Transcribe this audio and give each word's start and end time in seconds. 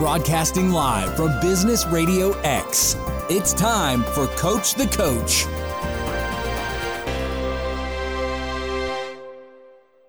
Broadcasting 0.00 0.70
live 0.70 1.14
from 1.14 1.38
Business 1.40 1.84
Radio 1.84 2.32
X. 2.40 2.96
It's 3.28 3.52
time 3.52 4.02
for 4.02 4.28
Coach 4.28 4.74
the 4.74 4.86
Coach. 4.86 5.44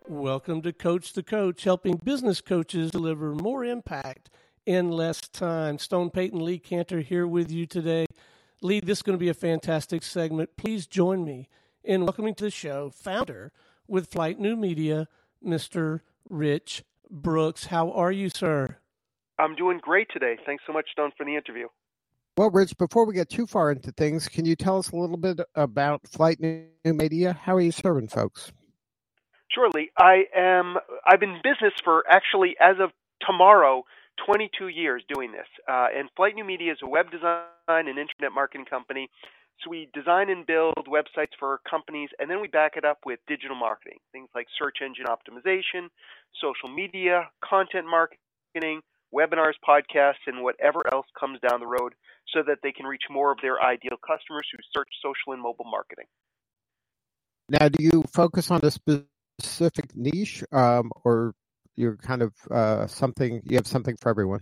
Welcome 0.07 0.62
to 0.62 0.71
Coach 0.71 1.12
the 1.12 1.23
Coach, 1.23 1.65
helping 1.65 1.97
business 1.97 2.39
coaches 2.39 2.91
deliver 2.91 3.35
more 3.35 3.65
impact 3.65 4.29
in 4.65 4.91
less 4.91 5.27
time. 5.27 5.77
Stone 5.77 6.12
Payton 6.12 6.39
Lee 6.39 6.58
Kantor 6.58 7.01
here 7.01 7.28
with 7.28 7.51
you 7.51 7.65
today. 7.65 8.05
Lee, 8.62 8.79
this 8.79 8.99
is 8.99 9.01
going 9.01 9.17
to 9.17 9.21
be 9.21 9.28
a 9.28 9.33
fantastic 9.33 10.03
segment. 10.03 10.51
Please 10.55 10.87
join 10.87 11.26
me 11.26 11.49
in 11.83 12.05
welcoming 12.05 12.35
to 12.35 12.46
the 12.46 12.49
show 12.49 12.92
founder 12.92 13.51
with 13.89 14.10
Flyte 14.10 14.39
New 14.39 14.55
Media, 14.55 15.10
Mr. 15.46 15.99
Rich 16.30 16.85
Brooks. 17.09 17.66
How 17.66 17.91
are 17.91 18.13
you, 18.13 18.30
sir? 18.30 18.77
I'm 19.41 19.55
doing 19.55 19.80
great 19.81 20.08
today. 20.13 20.38
Thanks 20.45 20.63
so 20.67 20.73
much, 20.73 20.88
Don, 20.95 21.12
for 21.18 21.26
the 21.26 21.36
interview. 21.36 21.68
Well, 22.38 22.52
Rich, 22.52 22.77
before 22.77 23.05
we 23.05 23.13
get 23.13 23.30
too 23.30 23.45
far 23.45 23.72
into 23.72 23.91
things, 23.91 24.27
can 24.27 24.45
you 24.45 24.55
tell 24.55 24.77
us 24.77 24.91
a 24.91 24.95
little 24.95 25.17
bit 25.17 25.40
about 25.55 26.04
Flyte 26.04 26.40
New 26.40 26.94
Media? 26.94 27.34
How 27.34 27.55
are 27.55 27.62
you 27.62 27.72
serving 27.72 28.08
folks? 28.08 28.52
Surely. 29.50 29.91
I 29.98 30.23
am 30.36 30.77
I've 31.05 31.20
been 31.20 31.31
in 31.31 31.41
business 31.44 31.73
for 31.84 32.04
actually 32.09 32.55
as 32.62 32.77
of 32.80 32.91
tomorrow 33.26 33.84
22 34.26 34.70
years 34.70 35.04
doing 35.14 35.31
this. 35.31 35.48
Uh, 35.67 35.88
and 35.95 36.09
Flyte 36.17 36.36
New 36.36 36.45
Media 36.45 36.72
is 36.72 36.78
a 36.84 36.88
web 36.88 37.12
design 37.12 37.48
and 37.67 38.00
internet 38.00 38.31
marketing 38.34 38.66
company. 38.66 39.09
So 39.64 39.70
we 39.70 39.89
design 39.94 40.30
and 40.30 40.45
build 40.45 40.88
websites 40.88 41.38
for 41.38 41.59
companies, 41.70 42.09
and 42.17 42.30
then 42.30 42.42
we 42.42 42.48
back 42.48 42.73
it 42.78 42.86
up 42.86 43.00
with 43.05 43.20
digital 43.28 43.55
marketing, 43.55 44.00
things 44.12 44.30
like 44.34 44.48
search 44.58 44.78
engine 44.84 45.05
optimization, 45.05 45.89
social 46.42 46.73
media, 46.73 47.30
content 47.44 47.86
marketing, 47.86 48.81
webinars, 49.14 49.54
podcasts, 49.68 50.26
and 50.28 50.44
whatever 50.44 50.82
else 50.94 51.06
comes 51.20 51.40
down 51.48 51.60
the 51.60 51.68
road 51.68 51.94
so 52.34 52.42
that 52.46 52.60
they 52.64 52.72
can 52.72 52.86
reach 52.86 53.04
more 53.09 53.31
of 53.31 53.38
their 53.42 53.62
ideal 53.62 53.98
customers 54.06 54.48
who 54.52 54.58
search 54.76 54.90
social 55.02 55.34
and 55.34 55.42
mobile 55.42 55.66
marketing. 55.70 56.06
Now, 57.50 57.68
do 57.68 57.84
you 57.84 58.03
focus 58.14 58.50
on 58.52 58.62
a 58.64 58.72
specific 58.72 59.95
niche 59.95 60.44
um, 60.52 60.92
or 61.03 61.34
you're 61.76 61.98
kind 61.98 62.22
of 62.22 62.34
uh, 62.50 62.88
something, 62.88 63.42
you 63.45 63.58
have 63.58 63.68
something 63.68 63.98
for 63.98 64.09
everyone? 64.09 64.42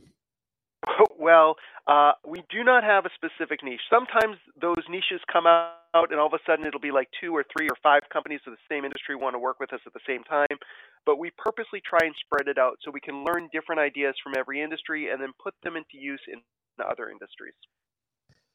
Well, 1.20 1.56
uh, 1.86 2.14
we 2.26 2.44
do 2.50 2.64
not 2.64 2.83
have 2.83 3.06
a 3.06 3.09
specific 3.14 3.59
niche. 3.61 3.81
Sometimes 3.89 4.38
those 4.59 4.83
niches 4.89 5.20
come 5.31 5.45
out, 5.45 6.11
and 6.11 6.20
all 6.20 6.28
of 6.28 6.33
a 6.33 6.39
sudden 6.48 6.66
it'll 6.66 6.80
be 6.80 6.92
like 6.92 7.09
two 7.20 7.36
or 7.36 7.44
three 7.44 7.67
or 7.67 7.76
five 7.83 8.04
companies 8.11 8.39
of 8.48 8.54
the 8.54 8.64
same 8.73 8.86
industry 8.86 9.16
want 9.16 9.36
to 9.36 9.39
work 9.39 9.59
with 9.59 9.73
us 9.73 9.81
at 9.86 9.94
the 9.94 10.00
same 10.08 10.23
time. 10.23 10.56
But 11.05 11.17
we 11.17 11.31
purposely 11.38 11.81
try 11.88 12.00
and 12.03 12.14
spread 12.23 12.47
it 12.47 12.58
out 12.58 12.78
so 12.83 12.92
we 12.92 13.00
can 13.00 13.23
learn 13.23 13.50
different 13.52 13.81
ideas 13.81 14.16
from 14.23 14.33
every 14.38 14.61
industry 14.61 15.09
and 15.09 15.22
then 15.22 15.31
put 15.42 15.53
them 15.64 15.75
into 15.75 15.97
use 15.97 16.22
in 16.31 16.39
other 16.80 17.09
industries. 17.09 17.55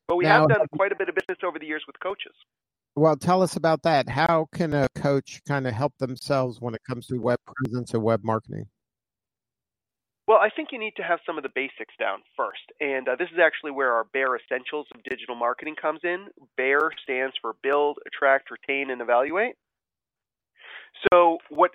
But 0.07 0.17
we 0.17 0.25
now, 0.25 0.41
have 0.41 0.49
done 0.49 0.67
quite 0.75 0.93
a 0.93 0.97
bit 0.97 1.09
of 1.09 1.15
business 1.15 1.39
over 1.45 1.59
the 1.59 1.67
years 1.67 1.83
with 1.87 1.99
coaches. 2.01 2.35
Well, 2.97 3.17
tell 3.17 3.43
us 3.43 3.57
about 3.57 3.83
that. 3.83 4.09
How 4.09 4.47
can 4.55 4.73
a 4.73 4.89
coach 4.95 5.41
kind 5.49 5.67
of 5.67 5.73
help 5.73 5.95
themselves 5.99 6.61
when 6.61 6.75
it 6.75 6.83
comes 6.89 7.07
to 7.09 7.19
web 7.19 7.41
presence 7.47 7.93
and 7.93 8.03
web 8.03 8.23
marketing? 8.23 8.67
Well, 10.27 10.39
I 10.39 10.49
think 10.49 10.69
you 10.73 10.79
need 10.79 10.95
to 10.97 11.03
have 11.03 11.19
some 11.27 11.37
of 11.37 11.43
the 11.43 11.51
basics 11.55 11.95
down 11.99 12.21
first. 12.37 12.63
And 12.81 13.09
uh, 13.09 13.17
this 13.19 13.29
is 13.33 13.39
actually 13.43 13.73
where 13.73 13.93
our 13.93 14.05
BEAR 14.13 14.37
Essentials 14.37 14.87
of 14.95 15.03
Digital 15.03 15.35
Marketing 15.35 15.75
comes 15.81 16.01
in. 16.03 16.29
BEAR 16.57 16.91
stands 17.03 17.35
for 17.43 17.55
Build, 17.63 17.99
Attract, 18.07 18.51
Retain, 18.51 18.91
and 18.91 19.03
Evaluate. 19.03 19.57
So, 21.13 21.39
what 21.51 21.73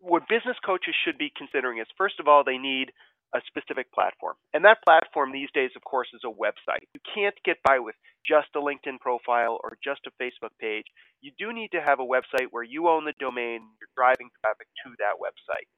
what 0.00 0.28
business 0.28 0.56
coaches 0.64 0.94
should 1.04 1.18
be 1.18 1.32
considering 1.36 1.78
is 1.78 1.86
first 1.96 2.20
of 2.20 2.28
all, 2.28 2.44
they 2.44 2.58
need 2.58 2.92
a 3.34 3.40
specific 3.46 3.92
platform. 3.92 4.36
And 4.54 4.64
that 4.64 4.82
platform 4.86 5.32
these 5.32 5.52
days, 5.52 5.70
of 5.76 5.84
course, 5.84 6.08
is 6.14 6.22
a 6.24 6.32
website. 6.32 6.88
You 6.94 7.00
can't 7.14 7.34
get 7.44 7.58
by 7.62 7.78
with 7.78 7.94
just 8.26 8.48
a 8.56 8.60
LinkedIn 8.60 9.00
profile 9.00 9.60
or 9.62 9.76
just 9.84 10.00
a 10.06 10.22
Facebook 10.22 10.56
page. 10.60 10.86
You 11.20 11.32
do 11.38 11.52
need 11.52 11.70
to 11.72 11.82
have 11.82 12.00
a 12.00 12.08
website 12.08 12.48
where 12.50 12.62
you 12.62 12.88
own 12.88 13.04
the 13.04 13.12
domain, 13.20 13.68
you're 13.80 13.92
driving 13.96 14.30
traffic 14.40 14.68
to 14.84 14.96
that 14.98 15.20
website. 15.20 15.68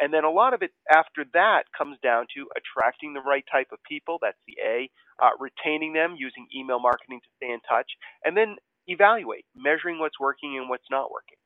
And 0.00 0.12
then 0.12 0.24
a 0.24 0.30
lot 0.30 0.52
of 0.52 0.62
it 0.62 0.72
after 0.92 1.24
that 1.32 1.64
comes 1.76 1.96
down 2.02 2.26
to 2.36 2.48
attracting 2.56 3.14
the 3.14 3.22
right 3.22 3.44
type 3.50 3.68
of 3.72 3.78
people. 3.88 4.18
That's 4.20 4.38
the 4.46 4.56
A. 4.60 4.90
Uh, 5.22 5.30
retaining 5.38 5.94
them 5.94 6.16
using 6.18 6.46
email 6.54 6.80
marketing 6.80 7.20
to 7.22 7.30
stay 7.36 7.52
in 7.52 7.60
touch. 7.68 7.88
And 8.24 8.36
then 8.36 8.56
evaluate, 8.88 9.46
measuring 9.54 9.98
what's 9.98 10.20
working 10.20 10.58
and 10.58 10.68
what's 10.68 10.90
not 10.90 11.10
working. 11.10 11.38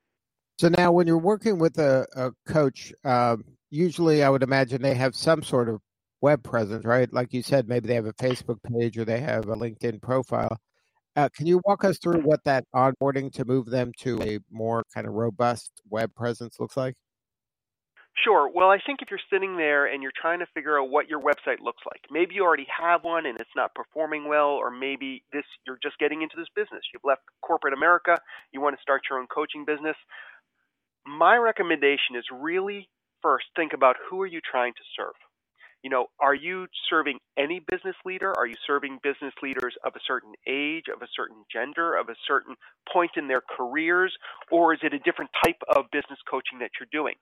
So 0.60 0.68
now, 0.68 0.92
when 0.92 1.06
you're 1.06 1.16
working 1.16 1.58
with 1.58 1.78
a, 1.78 2.06
a 2.14 2.32
coach, 2.46 2.92
um, 3.02 3.44
usually 3.70 4.22
I 4.22 4.28
would 4.28 4.42
imagine 4.42 4.82
they 4.82 4.92
have 4.92 5.16
some 5.16 5.42
sort 5.42 5.70
of 5.70 5.80
web 6.20 6.42
presence, 6.42 6.84
right? 6.84 7.10
Like 7.10 7.32
you 7.32 7.40
said, 7.40 7.66
maybe 7.66 7.88
they 7.88 7.94
have 7.94 8.04
a 8.04 8.12
Facebook 8.12 8.58
page 8.62 8.98
or 8.98 9.06
they 9.06 9.20
have 9.20 9.48
a 9.48 9.56
LinkedIn 9.56 10.02
profile. 10.02 10.54
Uh, 11.16 11.30
can 11.34 11.46
you 11.46 11.62
walk 11.64 11.82
us 11.82 11.96
through 11.96 12.20
what 12.20 12.44
that 12.44 12.66
onboarding 12.74 13.32
to 13.32 13.46
move 13.46 13.70
them 13.70 13.92
to 14.00 14.20
a 14.20 14.38
more 14.50 14.84
kind 14.92 15.06
of 15.06 15.14
robust 15.14 15.80
web 15.88 16.14
presence 16.14 16.60
looks 16.60 16.76
like? 16.76 16.94
Sure. 18.22 18.50
Well, 18.52 18.68
I 18.68 18.80
think 18.84 19.00
if 19.00 19.08
you're 19.10 19.18
sitting 19.32 19.56
there 19.56 19.86
and 19.86 20.02
you're 20.02 20.12
trying 20.20 20.40
to 20.40 20.46
figure 20.52 20.78
out 20.78 20.90
what 20.90 21.08
your 21.08 21.20
website 21.20 21.62
looks 21.62 21.80
like, 21.86 22.02
maybe 22.10 22.34
you 22.34 22.44
already 22.44 22.66
have 22.68 23.02
one 23.02 23.24
and 23.24 23.40
it's 23.40 23.56
not 23.56 23.74
performing 23.74 24.28
well, 24.28 24.50
or 24.50 24.70
maybe 24.70 25.24
this 25.32 25.44
you're 25.66 25.78
just 25.82 25.98
getting 25.98 26.20
into 26.20 26.34
this 26.36 26.48
business. 26.54 26.82
You've 26.92 27.04
left 27.04 27.22
corporate 27.40 27.72
America, 27.72 28.18
you 28.52 28.60
want 28.60 28.76
to 28.76 28.82
start 28.82 29.02
your 29.08 29.20
own 29.20 29.26
coaching 29.26 29.64
business. 29.64 29.96
My 31.06 31.36
recommendation 31.36 32.16
is 32.16 32.24
really 32.32 32.88
first 33.22 33.46
think 33.56 33.72
about 33.72 33.96
who 34.08 34.20
are 34.22 34.26
you 34.26 34.40
trying 34.40 34.72
to 34.74 34.84
serve. 34.96 35.14
You 35.82 35.88
know, 35.88 36.06
are 36.20 36.34
you 36.34 36.66
serving 36.90 37.18
any 37.38 37.60
business 37.60 37.96
leader? 38.04 38.34
Are 38.36 38.46
you 38.46 38.56
serving 38.66 38.98
business 39.02 39.32
leaders 39.42 39.74
of 39.84 39.94
a 39.96 40.00
certain 40.06 40.32
age, 40.46 40.84
of 40.94 41.00
a 41.00 41.08
certain 41.16 41.42
gender, 41.50 41.96
of 41.96 42.10
a 42.10 42.14
certain 42.26 42.54
point 42.92 43.12
in 43.16 43.28
their 43.28 43.40
careers, 43.56 44.14
or 44.50 44.74
is 44.74 44.80
it 44.82 44.92
a 44.92 44.98
different 44.98 45.30
type 45.42 45.56
of 45.74 45.86
business 45.90 46.18
coaching 46.30 46.58
that 46.58 46.72
you're 46.78 46.88
doing? 46.92 47.14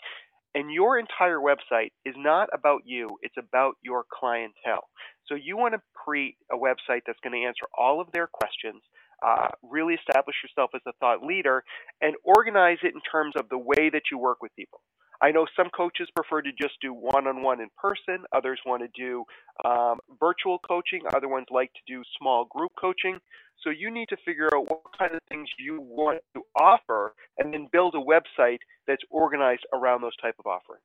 And 0.57 0.73
your 0.73 0.99
entire 0.99 1.39
website 1.39 1.93
is 2.05 2.15
not 2.17 2.49
about 2.53 2.83
you, 2.85 3.11
it's 3.23 3.37
about 3.39 3.75
your 3.83 4.05
clientele. 4.13 4.89
So 5.27 5.37
you 5.37 5.57
want 5.57 5.75
to 5.75 5.81
create 5.95 6.37
a 6.51 6.57
website 6.57 7.03
that's 7.07 7.21
going 7.23 7.41
to 7.41 7.47
answer 7.47 7.67
all 7.77 8.01
of 8.01 8.09
their 8.13 8.27
questions, 8.27 8.83
uh, 9.25 9.49
really 9.63 9.95
establish 9.95 10.37
yourself 10.43 10.71
as 10.75 10.81
a 10.87 10.93
thought 11.01 11.23
leader, 11.23 11.65
and 12.01 12.15
organize 12.25 12.79
it 12.83 12.95
in 12.95 13.01
terms 13.11 13.35
of 13.37 13.49
the 13.49 13.59
way 13.59 13.91
that 13.91 14.03
you 14.11 14.19
work 14.19 14.43
with 14.43 14.55
people. 14.57 14.81
I 15.21 15.33
know 15.33 15.47
some 15.57 15.69
coaches 15.77 16.09
prefer 16.15 16.43
to 16.43 16.51
just 16.53 16.75
do 16.81 16.95
one 16.95 17.27
on 17.27 17.43
one 17.43 17.61
in 17.61 17.69
person, 17.77 18.25
others 18.33 18.61
want 18.65 18.83
to 18.83 18.89
do 18.97 19.25
um, 19.65 19.99
virtual 20.21 20.59
coaching, 20.61 21.03
other 21.15 21.29
ones 21.29 21.47
like 21.51 21.73
to 21.73 21.81
do 21.93 22.03
small 22.19 22.45
group 22.45 22.71
coaching. 22.81 23.19
So 23.65 23.71
you 23.71 23.93
need 23.93 24.09
to 24.11 24.17
figure 24.25 24.49
out 24.55 24.71
what 24.71 24.83
kind 24.97 25.13
of 25.15 25.21
things 25.29 25.49
you 25.59 25.81
want 25.81 26.21
to 26.35 26.43
offer 26.55 27.15
and 27.39 27.53
then 27.53 27.67
build 27.73 27.97
a 27.97 27.99
website 27.99 28.59
that's 28.87 29.03
organized 29.11 29.67
around 29.75 30.03
those 30.03 30.17
type 30.23 30.37
of 30.39 30.47
offerings. 30.47 30.83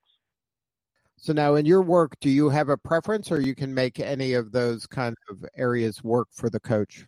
So 1.18 1.32
now 1.32 1.54
in 1.56 1.68
your 1.68 1.84
work, 1.84 2.20
do 2.20 2.30
you 2.30 2.50
have 2.50 2.70
a 2.70 2.78
preference 2.78 3.32
or 3.32 3.40
you 3.40 3.54
can 3.54 3.72
make 3.72 4.00
any 4.00 4.34
of 4.34 4.52
those 4.52 4.88
kind 4.88 5.16
of 5.30 5.46
areas 5.56 6.04
work 6.04 6.30
for 6.32 6.50
the 6.50 6.60
coach? 6.60 7.06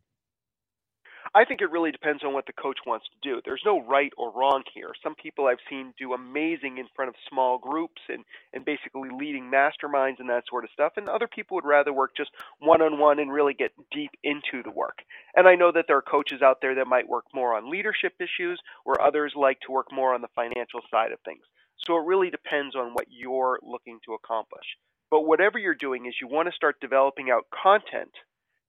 I 1.35 1.44
think 1.44 1.59
it 1.59 1.69
really 1.69 1.91
depends 1.91 2.23
on 2.23 2.34
what 2.34 2.46
the 2.46 2.53
coach 2.53 2.78
wants 2.88 3.07
to 3.07 3.29
do. 3.29 3.41
There's 3.44 3.62
no 3.66 3.84
right 3.85 4.13
or 4.18 4.31
wrong 4.31 4.63
here. 4.73 4.91
Some 5.03 5.16
people 5.16 5.47
I've 5.47 5.57
seen 5.69 5.94
do 6.00 6.13
amazing 6.13 6.78
in 6.78 6.88
front 6.96 7.09
of 7.09 7.16
small 7.29 7.57
groups 7.57 8.01
and, 8.07 8.23
and 8.53 8.63
basically 8.63 9.09
leading 9.09 9.51
masterminds 9.51 10.19
and 10.19 10.29
that 10.29 10.46
sort 10.50 10.63
of 10.63 10.69
stuff. 10.72 10.94
And 10.96 11.09
other 11.09 11.28
people 11.28 11.56
would 11.56 11.66
rather 11.66 11.91
work 11.91 12.12
just 12.16 12.31
one 12.59 12.81
on 12.81 13.00
one 13.00 13.19
and 13.19 13.34
really 13.34 13.53
get 13.53 13.73
deep 13.91 14.12
into 14.23 14.63
the 14.63 14.72
work. 14.72 15.00
And 15.35 15.46
I 15.46 15.56
know 15.56 15.73
that 15.73 15.85
there 15.90 15.97
are 15.97 16.01
coaches 16.01 16.41
out 16.41 16.59
there 16.62 16.75
that 16.75 16.88
might 16.88 17.09
work 17.09 17.25
more 17.34 17.53
on 17.53 17.69
leadership 17.69 18.13
issues, 18.22 18.57
where 18.85 19.02
others 19.02 19.34
like 19.35 19.59
to 19.67 19.73
work 19.73 19.88
more 19.91 20.13
on 20.13 20.22
the 20.22 20.29
financial 20.35 20.79
side 20.90 21.12
of 21.12 21.19
things. 21.25 21.44
So 21.85 21.97
it 21.97 22.06
really 22.06 22.29
depends 22.29 22.78
on 22.78 22.94
what 22.94 23.07
you're 23.09 23.59
looking 23.62 24.00
to 24.06 24.13
accomplish. 24.13 24.66
But 25.12 25.28
whatever 25.28 25.59
you're 25.59 25.75
doing 25.75 26.06
is 26.06 26.16
you 26.22 26.29
want 26.29 26.47
to 26.47 26.56
start 26.56 26.79
developing 26.79 27.29
out 27.29 27.43
content 27.52 28.11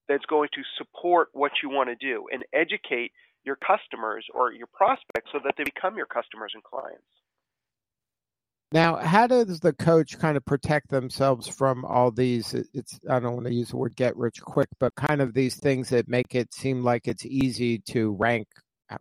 that's 0.09 0.25
going 0.27 0.49
to 0.55 0.63
support 0.79 1.29
what 1.33 1.53
you 1.63 1.69
want 1.69 1.89
to 1.89 1.97
do 1.97 2.27
and 2.33 2.45
educate 2.53 3.13
your 3.45 3.57
customers 3.57 4.27
or 4.35 4.53
your 4.53 4.67
prospects 4.67 5.31
so 5.33 5.39
that 5.45 5.55
they 5.57 5.65
become 5.65 5.97
your 5.97 6.07
customers 6.07 6.53
and 6.55 6.63
clients. 6.63 7.03
Now, 8.73 8.97
how 8.97 9.29
does 9.29 9.61
the 9.61 9.73
coach 9.73 10.19
kind 10.19 10.37
of 10.37 10.45
protect 10.45 10.91
themselves 10.91 11.47
from 11.47 11.85
all 11.85 12.11
these? 12.11 12.53
It's 12.75 12.99
I 13.09 13.21
don't 13.21 13.35
want 13.35 13.47
to 13.47 13.55
use 13.55 13.69
the 13.69 13.77
word 13.77 13.95
"get 13.95 14.17
rich 14.17 14.43
quick," 14.43 14.69
but 14.81 14.95
kind 14.97 15.21
of 15.21 15.35
these 15.35 15.55
things 15.55 15.89
that 15.91 16.09
make 16.09 16.35
it 16.35 16.53
seem 16.53 16.83
like 16.83 17.07
it's 17.07 17.25
easy 17.25 17.79
to 17.91 18.17
rank 18.19 18.49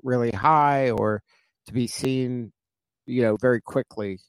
really 0.03 0.31
high 0.31 0.91
or 0.91 1.21
to 1.65 1.73
be 1.73 1.87
seen, 1.87 2.51
you 3.07 3.23
know, 3.23 3.37
very 3.37 3.59
quickly. 3.59 4.19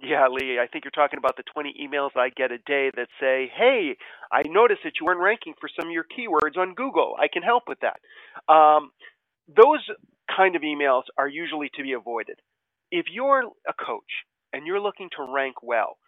Yeah, 0.00 0.26
Lee, 0.30 0.58
I 0.60 0.66
think 0.66 0.84
you're 0.84 0.92
talking 0.92 1.18
about 1.18 1.36
the 1.36 1.44
20 1.52 1.74
emails 1.82 2.10
I 2.16 2.30
get 2.30 2.52
a 2.52 2.58
day 2.58 2.90
that 2.96 3.08
say, 3.20 3.50
hey, 3.56 3.96
I 4.32 4.42
noticed 4.46 4.80
that 4.84 4.94
you 5.00 5.06
weren't 5.06 5.20
ranking 5.20 5.54
for 5.60 5.68
some 5.78 5.88
of 5.88 5.92
your 5.92 6.04
keywords 6.04 6.56
on 6.58 6.74
Google. 6.74 7.16
I 7.18 7.28
can 7.28 7.42
help 7.42 7.64
with 7.68 7.78
that. 7.80 8.00
Um, 8.52 8.90
those 9.48 9.80
kind 10.34 10.56
of 10.56 10.62
emails 10.62 11.04
are 11.18 11.28
usually 11.28 11.70
to 11.76 11.82
be 11.82 11.92
avoided. 11.92 12.38
If 12.90 13.06
you're 13.12 13.40
a 13.68 13.72
coach 13.74 14.24
and 14.52 14.66
you're 14.66 14.80
looking 14.80 15.10
to 15.16 15.32
rank 15.32 15.56
well, 15.62 15.98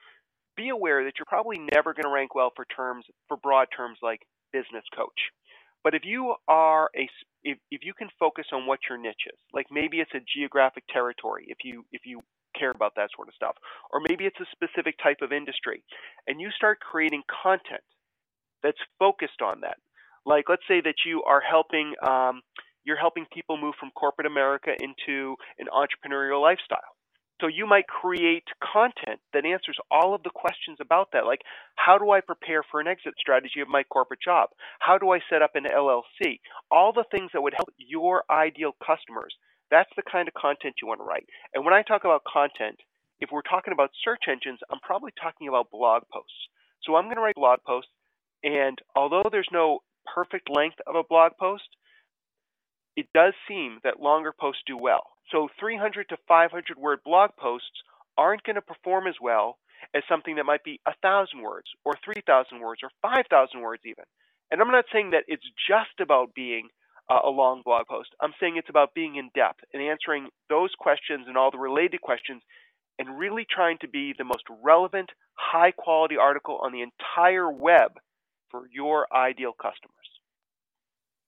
be 0.56 0.69
aware 0.70 1.04
that 1.04 1.14
you're 1.19 1.26
probably 1.26 1.58
never 1.58 1.94
going 1.94 2.04
to 2.04 2.10
rank 2.10 2.34
well 2.34 2.52
for 2.54 2.66
terms 2.66 3.04
for 3.28 3.36
broad 3.36 3.69
terms 3.76 3.98
like 4.02 4.20
business 4.52 4.84
coach. 4.96 5.20
But 5.82 5.94
if 5.94 6.02
you 6.04 6.34
are 6.48 6.90
a 6.96 7.08
if, 7.43 7.58
if 7.70 7.81
you 7.84 7.94
can 7.94 8.08
focus 8.19 8.46
on 8.52 8.66
what 8.66 8.81
your 8.88 8.98
niche 8.98 9.26
is, 9.26 9.38
like 9.54 9.66
maybe 9.70 9.98
it's 9.98 10.12
a 10.14 10.20
geographic 10.36 10.84
territory, 10.93 11.46
if 11.48 11.58
you 11.64 11.84
if 11.93 12.02
you 12.04 12.20
care 12.58 12.70
about 12.70 12.94
that 12.97 13.11
sort 13.14 13.29
of 13.29 13.35
stuff, 13.35 13.56
or 13.93 14.00
maybe 14.08 14.25
it's 14.25 14.41
a 14.41 14.47
specific 14.52 14.97
type 15.02 15.19
of 15.23 15.32
industry, 15.32 15.82
and 16.26 16.41
you 16.41 16.50
start 16.50 16.81
creating 16.81 17.23
content 17.43 17.85
that's 18.62 18.81
focused 18.99 19.43
on 19.43 19.61
that. 19.61 19.79
Like 20.26 20.47
let's 20.49 20.67
say 20.69 20.81
that 20.81 21.06
you 21.06 21.23
are 21.23 21.41
helping 21.41 21.94
um, 22.06 22.43
you're 22.85 22.99
helping 22.99 23.26
people 23.32 23.56
move 23.56 23.75
from 23.79 23.91
corporate 23.91 24.26
America 24.26 24.70
into 24.81 25.37
an 25.58 25.67
entrepreneurial 25.73 26.41
lifestyle. 26.41 26.97
So 27.41 27.47
you 27.47 27.67
might 27.67 27.87
create 27.87 28.44
content 28.61 29.20
that 29.32 29.46
answers 29.46 29.79
all 29.91 30.14
of 30.14 30.23
the 30.23 30.31
questions 30.31 30.76
about 30.81 31.08
that, 31.12 31.25
like 31.25 31.41
how 31.75 31.96
do 31.96 32.11
I 32.11 32.20
prepare 32.20 32.62
for 32.70 32.81
an 32.81 32.87
exit 32.87 33.14
strategy 33.19 33.61
of 33.61 33.69
my 33.69 33.82
corporate 33.85 34.20
job? 34.23 34.50
How 34.79 34.99
do 34.99 35.11
I 35.11 35.20
set 35.31 35.41
up 35.41 35.53
an 35.55 35.64
LLC? 35.64 36.41
All 36.70 36.93
the 36.93 37.05
things 37.11 37.31
that 37.32 37.41
would 37.41 37.55
help 37.56 37.70
your 37.79 38.25
ideal 38.31 38.73
customers. 38.85 39.35
That's 39.70 39.90
the 39.96 40.02
kind 40.02 40.28
of 40.28 40.34
content 40.34 40.75
you 40.82 40.88
want 40.88 41.00
to 41.00 41.05
write. 41.05 41.26
And 41.55 41.64
when 41.64 41.75
I 41.75 41.82
talk 41.82 42.05
about 42.05 42.22
content, 42.25 42.76
if 43.20 43.31
we're 43.31 43.43
talking 43.43 43.72
about 43.72 43.90
search 44.05 44.25
engines, 44.28 44.58
I'm 44.70 44.81
probably 44.81 45.12
talking 45.20 45.49
about 45.49 45.70
blog 45.70 46.02
posts. 46.12 46.49
So 46.82 46.96
I'm 46.96 47.05
going 47.05 47.17
to 47.17 47.22
write 47.22 47.34
blog 47.37 47.61
posts, 47.67 47.90
and 48.43 48.78
although 48.96 49.28
there's 49.31 49.49
no 49.52 49.81
perfect 50.14 50.49
length 50.49 50.78
of 50.87 50.94
a 50.94 51.05
blog 51.08 51.32
post, 51.38 51.69
it 52.96 53.06
does 53.14 53.34
seem 53.46 53.78
that 53.84 54.00
longer 54.00 54.32
posts 54.38 54.62
do 54.67 54.76
well. 54.76 55.05
So 55.31 55.49
300 55.61 56.08
to 56.08 56.17
500 56.26 56.78
word 56.78 57.00
blog 57.05 57.31
posts 57.38 57.84
aren't 58.19 58.43
going 58.43 58.56
to 58.56 58.62
perform 58.62 59.06
as 59.06 59.14
well 59.20 59.58
as 59.94 60.02
something 60.08 60.37
that 60.37 60.44
might 60.44 60.64
be 60.64 60.81
1,000 60.84 61.40
words 61.40 61.69
or 61.84 61.94
3,000 62.05 62.61
words 62.61 62.81
or 62.82 62.90
5,000 63.02 63.61
words 63.61 63.82
even. 63.84 64.05
And 64.50 64.61
I'm 64.61 64.72
not 64.72 64.87
saying 64.93 65.11
that 65.11 65.25
it's 65.28 65.46
just 65.69 66.00
about 66.00 66.34
being 66.34 66.69
uh, 67.10 67.18
a 67.24 67.30
long 67.30 67.62
blog 67.64 67.86
post. 67.86 68.10
I'm 68.20 68.32
saying 68.40 68.56
it's 68.56 68.70
about 68.70 68.94
being 68.94 69.16
in 69.16 69.30
depth 69.34 69.60
and 69.74 69.82
answering 69.82 70.28
those 70.48 70.70
questions 70.78 71.26
and 71.26 71.36
all 71.36 71.50
the 71.50 71.58
related 71.58 72.00
questions 72.00 72.42
and 72.98 73.18
really 73.18 73.46
trying 73.50 73.78
to 73.80 73.88
be 73.88 74.14
the 74.16 74.24
most 74.24 74.44
relevant, 74.62 75.10
high 75.34 75.72
quality 75.72 76.16
article 76.16 76.60
on 76.62 76.72
the 76.72 76.82
entire 76.82 77.50
web 77.50 77.92
for 78.50 78.62
your 78.72 79.06
ideal 79.12 79.52
customers. 79.52 79.94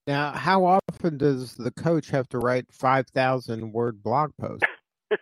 Now, 0.05 0.31
how 0.31 0.65
often 0.65 1.17
does 1.17 1.55
the 1.55 1.71
coach 1.71 2.09
have 2.09 2.27
to 2.29 2.37
write 2.37 2.65
5,000 2.71 3.71
word 3.71 4.03
blog 4.03 4.31
posts? 4.39 4.67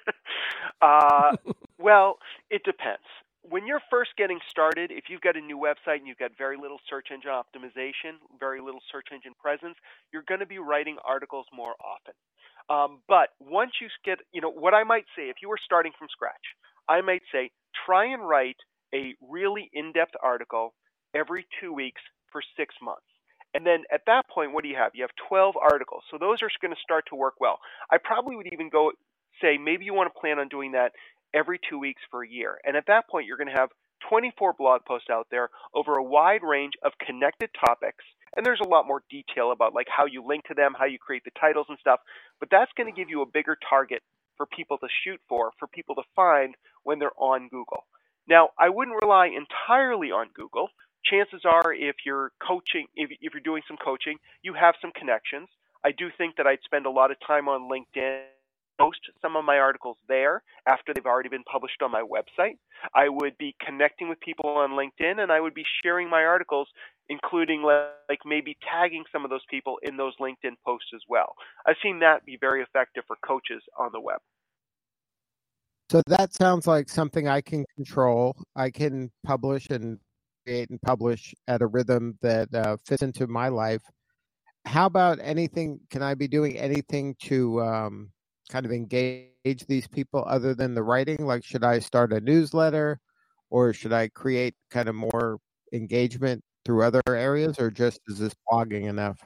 uh, 0.82 1.36
well, 1.80 2.18
it 2.50 2.64
depends. 2.64 3.04
When 3.44 3.66
you're 3.66 3.82
first 3.90 4.12
getting 4.18 4.40
started, 4.50 4.92
if 4.92 5.06
you've 5.10 5.22
got 5.22 5.36
a 5.36 5.42
new 5.42 5.58
website 5.58 5.98
and 5.98 6.08
you've 6.08 6.20
got 6.20 6.32
very 6.38 6.58
little 6.58 6.80
search 6.90 7.08
engine 7.12 7.32
optimization, 7.32 8.22
very 8.40 8.62
little 8.62 8.82
search 8.92 9.08
engine 9.12 9.34
presence, 9.42 9.76
you're 10.14 10.24
going 10.28 10.42
to 10.42 10.46
be 10.46 10.60
writing 10.60 10.98
articles 11.04 11.48
more 11.54 11.74
often. 11.82 12.14
Um, 12.70 13.02
but 13.08 13.30
once 13.40 13.72
you 13.82 13.88
get, 14.06 14.20
you 14.32 14.42
know, 14.42 14.52
what 14.52 14.74
I 14.74 14.84
might 14.84 15.06
say, 15.16 15.24
if 15.24 15.38
you 15.42 15.50
were 15.50 15.60
starting 15.64 15.92
from 15.98 16.08
scratch, 16.10 16.56
I 16.88 17.02
might 17.02 17.24
say 17.32 17.50
try 17.86 18.06
and 18.06 18.28
write 18.28 18.58
a 18.94 19.16
really 19.22 19.70
in 19.74 19.92
depth 19.92 20.14
article 20.22 20.74
every 21.16 21.46
two 21.60 21.74
weeks 21.74 22.02
for 22.32 22.42
six 22.56 22.76
months. 22.82 23.02
And 23.54 23.66
then 23.66 23.84
at 23.92 24.02
that 24.08 24.30
point, 24.30 24.54
what 24.54 24.64
do 24.64 24.70
you 24.70 24.78
have? 24.78 24.92
You 24.94 25.04
have 25.04 25.12
12 25.28 25.56
articles. 25.58 26.04
So 26.10 26.18
those 26.18 26.42
are 26.42 26.50
going 26.62 26.74
to 26.74 26.82
start 26.82 27.06
to 27.10 27.16
work 27.16 27.36
well. 27.40 27.60
I 27.90 27.98
probably 27.98 28.36
would 28.36 28.48
even 28.54 28.70
go 28.70 28.92
say 29.42 29.58
maybe 29.58 29.86
you 29.86 29.94
want 29.94 30.14
to 30.14 30.20
plan 30.20 30.40
on 30.40 30.48
doing 30.48 30.74
that 30.74 30.92
every 31.34 31.60
two 31.70 31.80
weeks 31.80 32.02
for 32.10 32.24
a 32.24 32.30
year. 32.30 32.60
And 32.64 32.76
at 32.76 32.88
that 32.88 33.10
point, 33.10 33.28
you're 33.28 33.38
going 33.38 33.54
to 33.54 33.60
have 33.60 33.70
24 34.10 34.54
blog 34.58 34.82
posts 34.86 35.10
out 35.10 35.28
there 35.32 35.50
over 35.74 35.96
a 35.96 36.04
wide 36.04 36.42
range 36.44 36.74
of 36.84 36.92
connected 37.06 37.50
topics. 37.66 38.04
And 38.36 38.46
there's 38.46 38.62
a 38.64 38.68
lot 38.68 38.88
more 38.88 39.04
detail 39.10 39.52
about 39.52 39.74
like 39.74 39.88
how 39.90 40.06
you 40.06 40.26
link 40.26 40.46
to 40.46 40.54
them, 40.54 40.74
how 40.78 40.86
you 40.86 40.98
create 40.98 41.24
the 41.26 41.32
titles 41.40 41.68
and 41.70 41.78
stuff. 41.80 42.00
But 42.40 42.50
that's 42.50 42.72
going 42.78 42.92
to 42.92 42.98
give 42.98 43.10
you 43.10 43.22
a 43.22 43.26
bigger 43.26 43.58
target 43.70 44.02
for 44.38 44.46
people 44.46 44.78
to 44.80 44.88
shoot 45.04 45.20
for, 45.28 45.52
for 45.60 45.68
people 45.68 45.96
to 45.96 46.04
find 46.16 46.56
when 46.84 47.00
they're 47.00 47.18
on 47.18 47.50
Google. 47.50 47.86
Now, 48.28 48.50
I 48.58 48.70
wouldn't 48.70 48.98
rely 49.02 49.28
entirely 49.28 50.12
on 50.12 50.30
Google 50.34 50.70
chances 51.06 51.42
are 51.46 51.74
if 51.74 51.96
you're 52.06 52.32
coaching 52.46 52.86
if, 52.96 53.10
if 53.22 53.34
you're 53.34 53.42
doing 53.44 53.62
some 53.68 53.78
coaching 53.78 54.18
you 54.44 54.54
have 54.54 54.76
some 54.82 54.92
connections 54.96 55.50
i 55.84 55.92
do 55.92 56.10
think 56.18 56.36
that 56.36 56.46
i'd 56.46 56.62
spend 56.64 56.86
a 56.86 56.90
lot 56.90 57.12
of 57.12 57.18
time 57.26 57.48
on 57.48 57.70
linkedin 57.70 58.22
post 58.82 59.00
some 59.22 59.36
of 59.36 59.46
my 59.46 59.58
articles 59.58 59.98
there 60.08 60.42
after 60.68 60.94
they've 60.94 61.06
already 61.06 61.30
been 61.30 61.44
published 61.44 61.82
on 61.82 61.92
my 61.92 62.02
website 62.02 62.58
i 62.96 63.08
would 63.08 63.38
be 63.38 63.56
connecting 63.66 64.10
with 64.10 64.20
people 64.20 64.50
on 64.50 64.72
linkedin 64.72 65.22
and 65.22 65.32
i 65.32 65.40
would 65.40 65.54
be 65.54 65.66
sharing 65.84 66.10
my 66.10 66.24
articles 66.24 66.68
including 67.10 67.62
like 67.64 68.20
maybe 68.26 68.58
tagging 68.72 69.04
some 69.12 69.24
of 69.24 69.30
those 69.30 69.46
people 69.50 69.78
in 69.84 69.98
those 69.98 70.14
linkedin 70.20 70.56
posts 70.66 70.90
as 70.96 71.02
well 71.10 71.36
i've 71.68 71.76
seen 71.84 72.00
that 72.00 72.26
be 72.26 72.38
very 72.40 72.62
effective 72.62 73.04
for 73.08 73.18
coaches 73.26 73.62
on 73.78 73.90
the 73.94 74.00
web 74.00 74.20
so 75.92 76.02
that 76.08 76.34
sounds 76.34 76.68
like 76.68 76.88
something 76.88 77.28
I 77.28 77.42
can 77.42 77.66
control. 77.76 78.34
I 78.56 78.70
can 78.70 79.12
publish 79.26 79.70
and 79.72 80.00
create 80.46 80.70
and 80.70 80.82
publish 80.82 81.36
at 81.50 81.62
a 81.62 81.68
rhythm 81.68 82.18
that 82.22 82.48
uh, 82.54 82.78
fits 82.86 83.02
into 83.02 83.28
my 83.28 83.50
life. 83.50 83.82
How 84.66 84.86
about 84.86 85.20
anything? 85.22 85.82
Can 85.90 86.02
I 86.02 86.14
be 86.14 86.30
doing 86.30 86.58
anything 86.58 87.16
to 87.24 87.62
um, 87.62 88.12
kind 88.50 88.66
of 88.66 88.72
engage 88.72 89.66
these 89.68 89.88
people 89.88 90.24
other 90.28 90.54
than 90.54 90.74
the 90.74 90.84
writing? 90.84 91.26
Like, 91.26 91.44
should 91.44 91.64
I 91.64 91.80
start 91.80 92.14
a 92.14 92.20
newsletter 92.20 93.00
or 93.50 93.74
should 93.74 93.94
I 93.94 94.10
create 94.10 94.56
kind 94.70 94.90
of 94.90 94.96
more 94.96 95.38
engagement 95.74 96.44
through 96.66 96.84
other 96.84 97.02
areas 97.08 97.60
or 97.60 97.72
just 97.72 98.00
is 98.08 98.20
this 98.20 98.34
blogging 98.52 98.88
enough? 98.88 99.20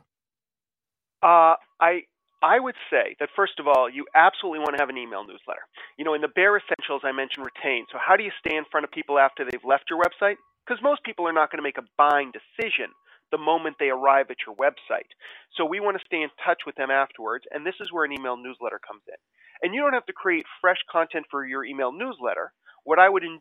Uh, 1.23 1.56
I 1.79 2.03
I 2.44 2.59
would 2.59 2.75
say 2.91 3.15
that 3.19 3.29
first 3.35 3.59
of 3.59 3.67
all, 3.67 3.89
you 3.89 4.06
absolutely 4.13 4.59
want 4.59 4.75
to 4.75 4.81
have 4.81 4.89
an 4.89 4.97
email 4.97 5.23
newsletter. 5.23 5.65
You 5.97 6.06
know, 6.06 6.13
in 6.13 6.21
the 6.21 6.29
BEAR 6.33 6.57
Essentials 6.57 7.01
I 7.03 7.11
mentioned 7.11 7.45
retain. 7.45 7.85
So 7.91 7.97
how 8.00 8.15
do 8.15 8.23
you 8.23 8.31
stay 8.45 8.56
in 8.56 8.65
front 8.69 8.83
of 8.83 8.91
people 8.91 9.18
after 9.18 9.44
they've 9.44 9.65
left 9.65 9.85
your 9.89 10.00
website? 10.00 10.35
because 10.65 10.81
most 10.81 11.03
people 11.03 11.27
are 11.27 11.33
not 11.33 11.51
going 11.51 11.59
to 11.59 11.63
make 11.63 11.77
a 11.77 11.85
buying 11.97 12.31
decision 12.31 12.89
the 13.31 13.38
moment 13.38 13.77
they 13.80 13.89
arrive 13.89 14.27
at 14.30 14.38
your 14.45 14.56
website. 14.56 15.10
So 15.57 15.66
we 15.66 15.80
want 15.80 15.98
to 15.98 16.06
stay 16.06 16.22
in 16.22 16.30
touch 16.45 16.62
with 16.66 16.75
them 16.75 16.92
afterwards, 16.92 17.45
and 17.51 17.66
this 17.66 17.75
is 17.81 17.92
where 17.92 18.06
an 18.06 18.13
email 18.13 18.38
newsletter 18.38 18.80
comes 18.86 19.04
in. 19.07 19.16
And 19.62 19.74
you 19.74 19.81
don't 19.81 19.94
have 19.94 20.06
to 20.07 20.13
create 20.13 20.45
fresh 20.62 20.80
content 20.92 21.25
for 21.31 21.45
your 21.45 21.63
email 21.66 21.92
newsletter. 21.92 22.51
What 22.83 23.00
I 23.00 23.10
would 23.10 23.24
in 23.24 23.39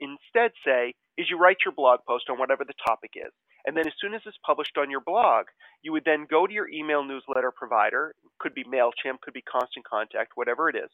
instead 0.00 0.52
say 0.64 0.94
is 1.16 1.26
you 1.28 1.38
write 1.38 1.58
your 1.64 1.74
blog 1.74 2.00
post 2.06 2.30
on 2.30 2.38
whatever 2.38 2.64
the 2.64 2.78
topic 2.86 3.12
is. 3.16 3.32
And 3.66 3.76
then 3.76 3.86
as 3.86 3.92
soon 4.00 4.14
as 4.14 4.22
it's 4.24 4.38
published 4.44 4.78
on 4.78 4.90
your 4.90 5.00
blog, 5.00 5.46
you 5.82 5.92
would 5.92 6.04
then 6.04 6.26
go 6.30 6.46
to 6.46 6.52
your 6.52 6.68
email 6.68 7.04
newsletter 7.04 7.50
provider, 7.50 8.14
could 8.38 8.54
be 8.54 8.64
MailChimp, 8.64 9.20
could 9.20 9.34
be 9.34 9.42
Constant 9.42 9.84
Contact, 9.86 10.32
whatever 10.34 10.68
it 10.68 10.76
is, 10.76 10.90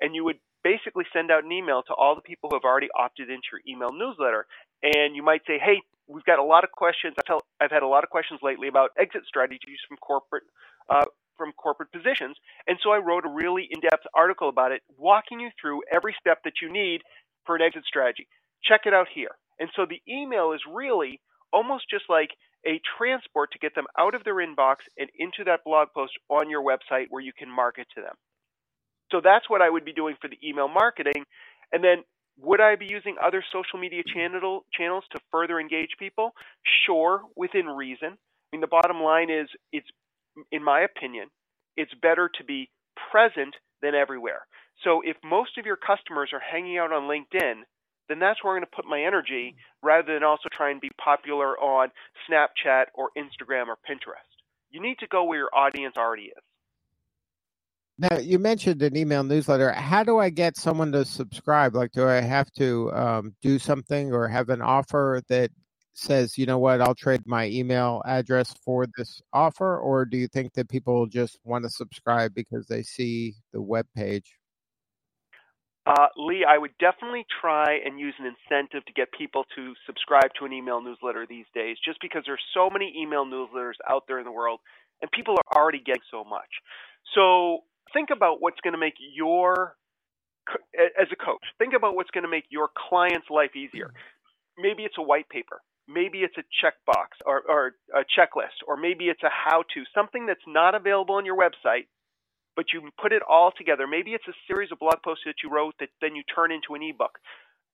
and 0.00 0.14
you 0.14 0.24
would 0.24 0.38
basically 0.64 1.04
send 1.12 1.30
out 1.30 1.44
an 1.44 1.52
email 1.52 1.82
to 1.82 1.94
all 1.94 2.14
the 2.14 2.20
people 2.20 2.50
who 2.50 2.56
have 2.56 2.64
already 2.64 2.88
opted 2.98 3.30
into 3.30 3.46
your 3.52 3.62
email 3.68 3.92
newsletter. 3.92 4.46
And 4.82 5.14
you 5.14 5.22
might 5.22 5.42
say, 5.46 5.58
hey, 5.58 5.80
we've 6.08 6.24
got 6.24 6.38
a 6.38 6.44
lot 6.44 6.64
of 6.64 6.72
questions. 6.72 7.14
I've 7.60 7.70
had 7.70 7.82
a 7.82 7.86
lot 7.86 8.04
of 8.04 8.10
questions 8.10 8.40
lately 8.42 8.68
about 8.68 8.90
exit 8.98 9.22
strategies 9.26 9.78
from 9.86 9.96
corporate 9.98 10.44
uh, 10.88 11.04
from 11.36 11.52
corporate 11.52 11.92
positions. 11.92 12.36
And 12.66 12.78
so 12.82 12.90
I 12.90 12.98
wrote 12.98 13.24
a 13.24 13.28
really 13.28 13.68
in-depth 13.70 14.04
article 14.12 14.48
about 14.48 14.72
it, 14.72 14.82
walking 14.98 15.38
you 15.38 15.50
through 15.60 15.82
every 15.92 16.14
step 16.20 16.38
that 16.42 16.54
you 16.60 16.72
need 16.72 17.02
for 17.46 17.54
an 17.54 17.62
exit 17.62 17.84
strategy. 17.86 18.26
Check 18.64 18.82
it 18.86 18.92
out 18.92 19.06
here. 19.14 19.30
And 19.60 19.70
so 19.76 19.86
the 19.86 20.02
email 20.12 20.52
is 20.52 20.60
really 20.68 21.20
almost 21.52 21.84
just 21.90 22.04
like 22.08 22.30
a 22.66 22.80
transport 22.98 23.52
to 23.52 23.58
get 23.58 23.74
them 23.74 23.86
out 23.98 24.14
of 24.14 24.24
their 24.24 24.36
inbox 24.36 24.76
and 24.98 25.08
into 25.18 25.44
that 25.44 25.64
blog 25.64 25.88
post 25.94 26.12
on 26.28 26.50
your 26.50 26.62
website 26.62 27.06
where 27.10 27.22
you 27.22 27.32
can 27.36 27.50
market 27.50 27.86
to 27.94 28.02
them. 28.02 28.14
So 29.12 29.20
that's 29.22 29.48
what 29.48 29.62
I 29.62 29.70
would 29.70 29.84
be 29.84 29.92
doing 29.92 30.16
for 30.20 30.28
the 30.28 30.38
email 30.46 30.68
marketing. 30.68 31.24
And 31.72 31.82
then 31.82 32.04
would 32.40 32.60
I 32.60 32.76
be 32.76 32.86
using 32.86 33.16
other 33.24 33.44
social 33.52 33.78
media 33.78 34.02
channel, 34.04 34.64
channels 34.72 35.04
to 35.12 35.20
further 35.30 35.58
engage 35.58 35.90
people? 35.98 36.32
Sure, 36.86 37.22
within 37.36 37.66
reason. 37.66 38.10
I 38.12 38.48
mean, 38.52 38.60
the 38.60 38.66
bottom 38.66 39.00
line 39.02 39.30
is, 39.30 39.48
it's, 39.72 39.88
in 40.52 40.62
my 40.62 40.80
opinion, 40.80 41.28
it's 41.76 41.92
better 42.00 42.30
to 42.38 42.44
be 42.44 42.70
present 43.10 43.54
than 43.82 43.94
everywhere. 43.94 44.46
So 44.84 45.02
if 45.04 45.16
most 45.24 45.58
of 45.58 45.66
your 45.66 45.76
customers 45.76 46.30
are 46.32 46.40
hanging 46.40 46.78
out 46.78 46.92
on 46.92 47.02
LinkedIn, 47.08 47.62
then 48.08 48.18
that's 48.18 48.42
where 48.42 48.54
I'm 48.54 48.60
going 48.60 48.68
to 48.70 48.76
put 48.76 48.86
my 48.86 49.02
energy 49.02 49.56
rather 49.82 50.14
than 50.14 50.24
also 50.24 50.48
try 50.50 50.70
and 50.70 50.80
be 50.80 50.90
popular 51.02 51.58
on 51.58 51.90
Snapchat 52.28 52.86
or 52.94 53.10
Instagram 53.16 53.66
or 53.68 53.76
Pinterest. 53.88 54.28
You 54.70 54.82
need 54.82 54.98
to 54.98 55.06
go 55.06 55.24
where 55.24 55.38
your 55.38 55.54
audience 55.54 55.94
already 55.96 56.24
is. 56.24 56.42
Now 57.98 58.18
you 58.18 58.38
mentioned 58.38 58.80
an 58.82 58.96
email 58.96 59.24
newsletter. 59.24 59.72
How 59.72 60.04
do 60.04 60.18
I 60.18 60.30
get 60.30 60.56
someone 60.56 60.92
to 60.92 61.04
subscribe? 61.04 61.74
Like, 61.74 61.90
do 61.92 62.06
I 62.06 62.20
have 62.20 62.50
to 62.52 62.92
um, 62.92 63.34
do 63.42 63.58
something 63.58 64.12
or 64.12 64.28
have 64.28 64.50
an 64.50 64.62
offer 64.62 65.20
that 65.28 65.50
says, 65.94 66.38
you 66.38 66.46
know 66.46 66.58
what, 66.58 66.80
I'll 66.80 66.94
trade 66.94 67.22
my 67.26 67.48
email 67.48 68.02
address 68.06 68.54
for 68.64 68.86
this 68.96 69.20
offer, 69.32 69.78
or 69.78 70.04
do 70.04 70.16
you 70.16 70.28
think 70.28 70.52
that 70.54 70.68
people 70.68 71.06
just 71.06 71.40
want 71.42 71.64
to 71.64 71.70
subscribe 71.70 72.34
because 72.34 72.68
they 72.68 72.84
see 72.84 73.34
the 73.52 73.60
web 73.60 73.86
page? 73.96 74.37
Uh, 75.88 76.08
Lee, 76.18 76.44
I 76.44 76.58
would 76.58 76.76
definitely 76.78 77.24
try 77.40 77.78
and 77.82 77.98
use 77.98 78.14
an 78.18 78.26
incentive 78.26 78.84
to 78.84 78.92
get 78.92 79.08
people 79.10 79.44
to 79.56 79.72
subscribe 79.86 80.30
to 80.38 80.44
an 80.44 80.52
email 80.52 80.82
newsletter 80.82 81.26
these 81.26 81.46
days, 81.54 81.78
just 81.82 81.98
because 82.02 82.24
there's 82.26 82.44
so 82.52 82.68
many 82.68 82.92
email 83.00 83.24
newsletters 83.24 83.80
out 83.88 84.04
there 84.06 84.18
in 84.18 84.26
the 84.26 84.32
world, 84.32 84.60
and 85.00 85.10
people 85.10 85.34
are 85.38 85.58
already 85.58 85.78
getting 85.78 86.02
so 86.10 86.24
much. 86.24 86.60
So 87.14 87.60
think 87.94 88.10
about 88.14 88.42
what's 88.42 88.60
going 88.60 88.74
to 88.74 88.78
make 88.78 88.94
your 89.14 89.76
as 90.74 91.08
a 91.12 91.16
coach, 91.16 91.44
think 91.58 91.74
about 91.74 91.94
what's 91.94 92.10
going 92.10 92.24
to 92.24 92.30
make 92.30 92.44
your 92.50 92.68
client's 92.88 93.28
life 93.30 93.54
easier. 93.56 93.92
Maybe 94.56 94.84
it's 94.84 94.96
a 94.98 95.02
white 95.02 95.28
paper. 95.28 95.60
Maybe 95.86 96.18
it's 96.18 96.36
a 96.36 96.44
checkbox 96.60 97.16
or, 97.24 97.42
or 97.48 97.72
a 97.94 98.00
checklist, 98.00 98.60
or 98.66 98.76
maybe 98.76 99.06
it's 99.06 99.22
a 99.22 99.30
how 99.30 99.64
to, 99.74 99.84
something 99.94 100.26
that's 100.26 100.44
not 100.46 100.74
available 100.74 101.14
on 101.14 101.24
your 101.24 101.36
website, 101.36 101.86
but 102.58 102.72
you 102.72 102.82
put 103.00 103.12
it 103.12 103.22
all 103.22 103.52
together. 103.56 103.86
Maybe 103.86 104.14
it's 104.18 104.26
a 104.26 104.34
series 104.48 104.72
of 104.72 104.80
blog 104.80 105.00
posts 105.04 105.22
that 105.26 105.44
you 105.44 105.48
wrote 105.48 105.76
that 105.78 105.90
then 106.00 106.16
you 106.16 106.24
turn 106.24 106.50
into 106.50 106.74
an 106.74 106.82
ebook. 106.82 107.20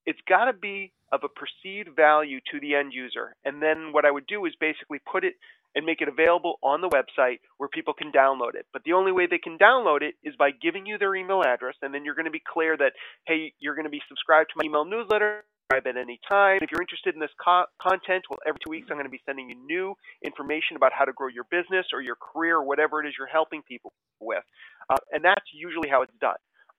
It's 0.04 0.20
got 0.28 0.44
to 0.44 0.52
be 0.52 0.92
of 1.10 1.20
a 1.24 1.28
perceived 1.32 1.96
value 1.96 2.40
to 2.52 2.60
the 2.60 2.74
end 2.74 2.92
user. 2.92 3.34
And 3.46 3.62
then 3.62 3.94
what 3.94 4.04
I 4.04 4.10
would 4.10 4.26
do 4.26 4.44
is 4.44 4.52
basically 4.60 5.00
put 5.10 5.24
it 5.24 5.36
and 5.74 5.86
make 5.86 6.02
it 6.02 6.08
available 6.08 6.58
on 6.62 6.82
the 6.82 6.90
website 6.90 7.40
where 7.56 7.70
people 7.70 7.94
can 7.94 8.12
download 8.12 8.56
it. 8.56 8.66
But 8.74 8.84
the 8.84 8.92
only 8.92 9.10
way 9.10 9.26
they 9.26 9.38
can 9.38 9.56
download 9.56 10.02
it 10.02 10.16
is 10.22 10.36
by 10.36 10.50
giving 10.50 10.84
you 10.84 10.98
their 10.98 11.16
email 11.16 11.42
address, 11.42 11.76
and 11.80 11.94
then 11.94 12.04
you're 12.04 12.14
going 12.14 12.26
to 12.26 12.30
be 12.30 12.42
clear 12.46 12.76
that, 12.76 12.92
hey, 13.26 13.54
you're 13.60 13.74
going 13.74 13.86
to 13.86 13.90
be 13.90 14.02
subscribed 14.06 14.50
to 14.50 14.54
my 14.58 14.66
email 14.66 14.84
newsletter 14.84 15.44
at 15.72 15.96
any 15.96 16.20
time. 16.28 16.58
If 16.60 16.70
you're 16.70 16.82
interested 16.82 17.14
in 17.14 17.20
this 17.20 17.32
co- 17.42 17.64
content, 17.80 18.24
well, 18.28 18.38
every 18.46 18.58
two 18.64 18.70
weeks 18.70 18.88
I'm 18.90 18.96
going 18.96 19.06
to 19.06 19.10
be 19.10 19.22
sending 19.24 19.48
you 19.48 19.56
new 19.64 19.94
information 20.24 20.76
about 20.76 20.92
how 20.92 21.04
to 21.04 21.12
grow 21.12 21.28
your 21.28 21.44
business 21.50 21.86
or 21.92 22.02
your 22.02 22.16
career 22.16 22.56
or 22.56 22.64
whatever 22.64 23.02
it 23.02 23.08
is 23.08 23.14
you're 23.18 23.26
helping 23.26 23.62
people 23.62 23.92
with. 24.20 24.44
Uh, 24.90 25.00
and 25.12 25.24
that's 25.24 25.44
usually 25.54 25.88
how 25.88 26.02
it's 26.02 26.12
done. 26.20 26.36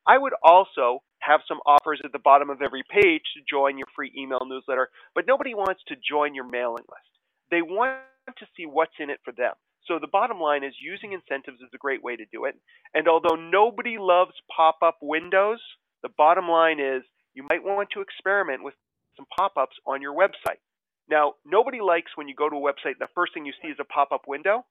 I 0.07 0.17
would 0.19 0.33
also 0.43 1.01
have 1.19 1.41
some 1.47 1.59
offers 1.65 1.99
at 2.05 2.11
the 2.11 2.19
bottom 2.19 2.51
of 2.51 2.61
every 2.61 2.83
page 2.87 3.23
to 3.33 3.41
join 3.49 3.77
your 3.79 3.87
free 3.95 4.13
email 4.15 4.45
newsletter, 4.45 4.89
but 5.15 5.25
nobody 5.27 5.55
wants 5.55 5.81
to 5.87 5.95
join 5.97 6.35
your 6.35 6.47
mailing 6.47 6.85
list. 6.85 7.09
They 7.49 7.63
want 7.63 7.97
to 8.37 8.45
see 8.55 8.67
what's 8.67 8.93
in 8.99 9.09
it 9.09 9.19
for 9.25 9.33
them. 9.33 9.53
So 9.87 9.97
the 9.99 10.07
bottom 10.07 10.39
line 10.39 10.63
is 10.63 10.73
using 10.81 11.13
incentives 11.13 11.61
is 11.61 11.69
a 11.73 11.77
great 11.77 12.03
way 12.03 12.15
to 12.15 12.25
do 12.31 12.45
it. 12.45 12.55
And 12.93 13.07
although 13.07 13.35
nobody 13.35 13.97
loves 13.99 14.33
pop-up 14.55 14.97
windows, 15.01 15.59
the 16.03 16.09
bottom 16.17 16.47
line 16.47 16.79
is 16.79 17.01
you 17.35 17.43
might 17.47 17.63
want 17.63 17.89
to 17.91 18.01
experiment 18.01 18.63
with 18.63 18.73
some 19.15 19.25
pop-ups 19.37 19.75
on 19.85 20.01
your 20.01 20.13
website. 20.15 20.59
Now, 21.07 21.33
nobody 21.45 21.81
likes 21.81 22.11
when 22.15 22.27
you 22.27 22.35
go 22.35 22.49
to 22.49 22.55
a 22.55 22.59
website 22.59 22.97
the 22.99 23.07
first 23.13 23.33
thing 23.33 23.45
you 23.45 23.53
see 23.61 23.67
is 23.67 23.77
a 23.79 23.85
pop-up 23.85 24.23
window, 24.27 24.65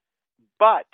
but 0.59 0.87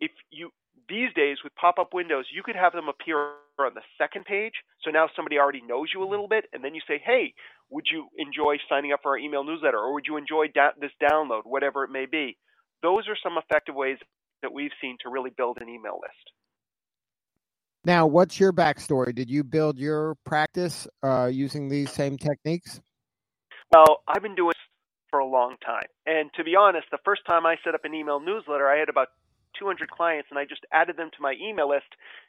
if 0.00 0.10
you 0.30 0.50
these 0.88 1.12
days 1.14 1.38
with 1.44 1.54
pop-up 1.54 1.92
windows, 1.92 2.26
you 2.32 2.42
could 2.42 2.56
have 2.56 2.72
them 2.72 2.88
appear 2.88 3.34
on 3.58 3.74
the 3.74 3.82
second 3.98 4.24
page. 4.24 4.54
So 4.82 4.90
now 4.90 5.08
somebody 5.14 5.38
already 5.38 5.60
knows 5.60 5.90
you 5.92 6.02
a 6.02 6.08
little 6.08 6.28
bit, 6.28 6.46
and 6.52 6.62
then 6.62 6.74
you 6.74 6.80
say, 6.86 6.98
"Hey, 6.98 7.34
would 7.68 7.86
you 7.90 8.08
enjoy 8.16 8.58
signing 8.68 8.92
up 8.92 9.02
for 9.02 9.10
our 9.10 9.18
email 9.18 9.44
newsletter, 9.44 9.78
or 9.78 9.92
would 9.92 10.06
you 10.06 10.16
enjoy 10.16 10.48
da- 10.48 10.72
this 10.78 10.92
download, 11.02 11.44
whatever 11.44 11.84
it 11.84 11.90
may 11.90 12.06
be?" 12.06 12.38
Those 12.82 13.08
are 13.08 13.16
some 13.16 13.36
effective 13.36 13.74
ways 13.74 13.98
that 14.42 14.52
we've 14.52 14.72
seen 14.80 14.96
to 15.00 15.10
really 15.10 15.30
build 15.30 15.60
an 15.60 15.68
email 15.68 15.98
list. 16.00 16.32
Now, 17.84 18.06
what's 18.06 18.40
your 18.40 18.52
backstory? 18.52 19.14
Did 19.14 19.30
you 19.30 19.44
build 19.44 19.78
your 19.78 20.16
practice 20.24 20.86
uh, 21.02 21.26
using 21.26 21.68
these 21.68 21.90
same 21.90 22.18
techniques? 22.18 22.80
Well, 23.72 24.02
I've 24.08 24.22
been 24.22 24.34
doing 24.34 24.52
for 25.10 25.20
a 25.20 25.26
long 25.26 25.56
time. 25.64 25.88
And 26.06 26.30
to 26.36 26.44
be 26.44 26.54
honest, 26.56 26.86
the 26.90 26.98
first 27.04 27.22
time 27.26 27.46
I 27.46 27.56
set 27.64 27.74
up 27.74 27.84
an 27.84 27.94
email 27.94 28.20
newsletter, 28.20 28.68
I 28.68 28.78
had 28.78 28.88
about 28.88 29.08
200 29.58 29.90
clients 29.90 30.28
and 30.30 30.38
I 30.38 30.44
just 30.44 30.62
added 30.72 30.96
them 30.96 31.10
to 31.16 31.22
my 31.22 31.34
email 31.40 31.68
list 31.68 31.88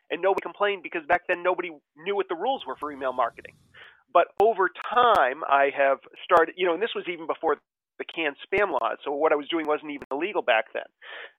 and 0.09 0.21
nobody 0.21 0.41
complained 0.41 0.83
because 0.83 1.01
back 1.07 1.21
then 1.27 1.43
nobody 1.43 1.69
knew 1.97 2.15
what 2.15 2.27
the 2.29 2.35
rules 2.35 2.63
were 2.65 2.75
for 2.79 2.91
email 2.91 3.13
marketing. 3.13 3.53
But 4.11 4.27
over 4.41 4.69
time, 4.69 5.43
I 5.47 5.69
have 5.77 5.99
started, 6.23 6.55
you 6.57 6.65
know, 6.65 6.73
and 6.73 6.81
this 6.81 6.95
was 6.95 7.05
even 7.11 7.27
before 7.27 7.57
the 7.99 8.05
CAN-SPAM 8.05 8.71
laws. 8.71 8.97
So 9.03 9.11
what 9.11 9.31
I 9.31 9.35
was 9.35 9.47
doing 9.49 9.67
wasn't 9.67 9.91
even 9.91 10.07
illegal 10.09 10.41
back 10.41 10.73
then. 10.73 10.87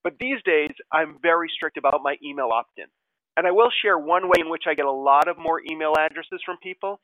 But 0.04 0.14
these 0.20 0.38
days, 0.44 0.70
I'm 0.92 1.18
very 1.20 1.48
strict 1.52 1.78
about 1.78 2.00
my 2.04 2.16
email 2.22 2.50
opt 2.52 2.78
in. 2.78 2.86
And 3.40 3.48
I 3.48 3.52
will 3.52 3.70
share 3.80 3.96
one 3.96 4.28
way 4.28 4.36
in 4.38 4.50
which 4.50 4.64
I 4.68 4.74
get 4.74 4.84
a 4.84 4.92
lot 4.92 5.26
of 5.26 5.38
more 5.38 5.62
email 5.64 5.94
addresses 5.96 6.44
from 6.44 6.58
people 6.62 7.00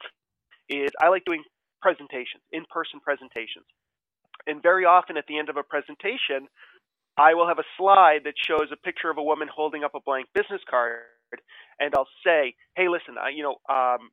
is 0.68 0.90
I 1.00 1.08
like 1.08 1.24
doing 1.24 1.42
presentations, 1.80 2.44
in 2.52 2.68
person 2.68 3.00
presentations. 3.00 3.64
And 4.46 4.60
very 4.60 4.84
often 4.84 5.16
at 5.16 5.24
the 5.28 5.38
end 5.38 5.48
of 5.48 5.56
a 5.56 5.62
presentation, 5.62 6.52
I 7.16 7.32
will 7.32 7.48
have 7.48 7.58
a 7.58 7.64
slide 7.78 8.28
that 8.28 8.36
shows 8.36 8.68
a 8.70 8.76
picture 8.76 9.08
of 9.08 9.16
a 9.16 9.22
woman 9.22 9.48
holding 9.48 9.82
up 9.82 9.94
a 9.94 10.04
blank 10.04 10.28
business 10.34 10.60
card, 10.68 11.08
and 11.80 11.94
I'll 11.96 12.12
say, 12.22 12.52
"Hey, 12.76 12.90
listen, 12.92 13.16
I, 13.16 13.30
you 13.30 13.42
know, 13.42 13.56
um, 13.72 14.10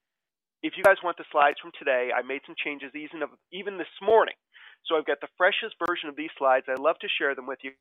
if 0.62 0.78
you 0.78 0.84
guys 0.84 1.04
want 1.04 1.18
the 1.18 1.26
slides 1.30 1.60
from 1.60 1.74
today, 1.78 2.14
I 2.16 2.22
made 2.22 2.40
some 2.46 2.56
changes 2.56 2.96
even 2.96 3.22
of, 3.22 3.32
even 3.52 3.78
this 3.78 3.92
morning, 4.02 4.36
so 4.88 4.96
I've 4.96 5.06
got 5.06 5.22
the 5.22 5.28
freshest 5.38 5.76
version 5.88 6.10
of 6.10 6.16
these 6.16 6.32
slides. 6.38 6.66
I'd 6.70 6.80
love 6.80 7.00
to 7.00 7.08
share 7.08 7.36
them 7.36 7.48
with 7.48 7.60
you. 7.64 7.72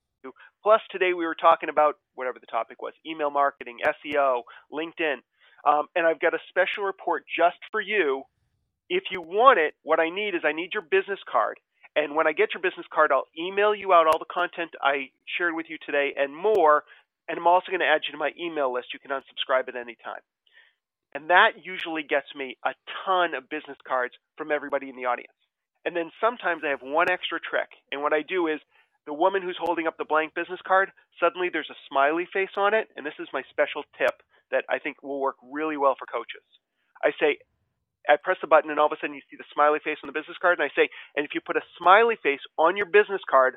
Plus, 0.62 0.80
today 0.90 1.12
we 1.14 1.26
were 1.26 1.34
talking 1.34 1.68
about 1.68 1.96
whatever 2.14 2.38
the 2.38 2.46
topic 2.46 2.80
was: 2.80 2.92
email 3.06 3.30
marketing, 3.30 3.78
SEO, 3.84 4.42
LinkedIn, 4.72 5.16
um, 5.66 5.86
and 5.96 6.06
I've 6.06 6.20
got 6.20 6.34
a 6.34 6.38
special 6.48 6.84
report 6.84 7.24
just 7.26 7.58
for 7.70 7.80
you. 7.80 8.22
If 8.88 9.04
you 9.10 9.20
want 9.20 9.58
it, 9.58 9.74
what 9.82 10.00
I 10.00 10.10
need 10.10 10.34
is 10.34 10.42
I 10.44 10.52
need 10.52 10.70
your 10.74 10.82
business 10.82 11.20
card." 11.30 11.58
And 11.94 12.14
when 12.14 12.26
I 12.26 12.32
get 12.32 12.54
your 12.54 12.62
business 12.62 12.86
card, 12.92 13.12
I'll 13.12 13.28
email 13.38 13.74
you 13.74 13.92
out 13.92 14.06
all 14.06 14.18
the 14.18 14.24
content 14.32 14.70
I 14.80 15.10
shared 15.36 15.54
with 15.54 15.66
you 15.68 15.76
today 15.84 16.14
and 16.16 16.34
more. 16.34 16.84
And 17.28 17.38
I'm 17.38 17.46
also 17.46 17.66
going 17.68 17.80
to 17.80 17.86
add 17.86 18.02
you 18.06 18.12
to 18.12 18.18
my 18.18 18.30
email 18.40 18.72
list. 18.72 18.94
You 18.94 18.98
can 18.98 19.10
unsubscribe 19.10 19.68
at 19.68 19.76
any 19.76 19.96
time. 20.02 20.20
And 21.14 21.28
that 21.28 21.64
usually 21.64 22.02
gets 22.02 22.34
me 22.34 22.56
a 22.64 22.72
ton 23.04 23.34
of 23.34 23.48
business 23.50 23.76
cards 23.86 24.14
from 24.38 24.50
everybody 24.50 24.88
in 24.88 24.96
the 24.96 25.04
audience. 25.04 25.36
And 25.84 25.96
then 25.96 26.10
sometimes 26.20 26.62
I 26.64 26.70
have 26.70 26.82
one 26.82 27.10
extra 27.10 27.40
trick. 27.40 27.68
And 27.90 28.02
what 28.02 28.12
I 28.12 28.22
do 28.22 28.46
is 28.46 28.60
the 29.06 29.14
woman 29.14 29.42
who's 29.42 29.58
holding 29.58 29.86
up 29.86 29.98
the 29.98 30.06
blank 30.06 30.34
business 30.34 30.60
card, 30.66 30.90
suddenly 31.18 31.48
there's 31.50 31.70
a 31.70 31.84
smiley 31.88 32.28
face 32.32 32.54
on 32.56 32.74
it. 32.74 32.88
And 32.96 33.04
this 33.04 33.18
is 33.18 33.28
my 33.32 33.42
special 33.50 33.82
tip 33.98 34.14
that 34.50 34.64
I 34.70 34.78
think 34.78 35.02
will 35.02 35.20
work 35.20 35.36
really 35.42 35.76
well 35.76 35.96
for 35.98 36.06
coaches. 36.06 36.46
I 37.02 37.10
say, 37.18 37.38
I 38.08 38.16
press 38.22 38.38
the 38.40 38.50
button 38.50 38.70
and 38.70 38.78
all 38.78 38.86
of 38.86 38.92
a 38.92 38.98
sudden 39.00 39.14
you 39.14 39.22
see 39.30 39.38
the 39.38 39.48
smiley 39.54 39.78
face 39.82 39.98
on 40.02 40.08
the 40.08 40.16
business 40.16 40.38
card 40.40 40.58
and 40.58 40.66
I 40.66 40.74
say, 40.74 40.88
and 41.16 41.24
if 41.26 41.34
you 41.34 41.40
put 41.40 41.56
a 41.56 41.66
smiley 41.78 42.16
face 42.22 42.42
on 42.58 42.76
your 42.76 42.86
business 42.86 43.22
card, 43.28 43.56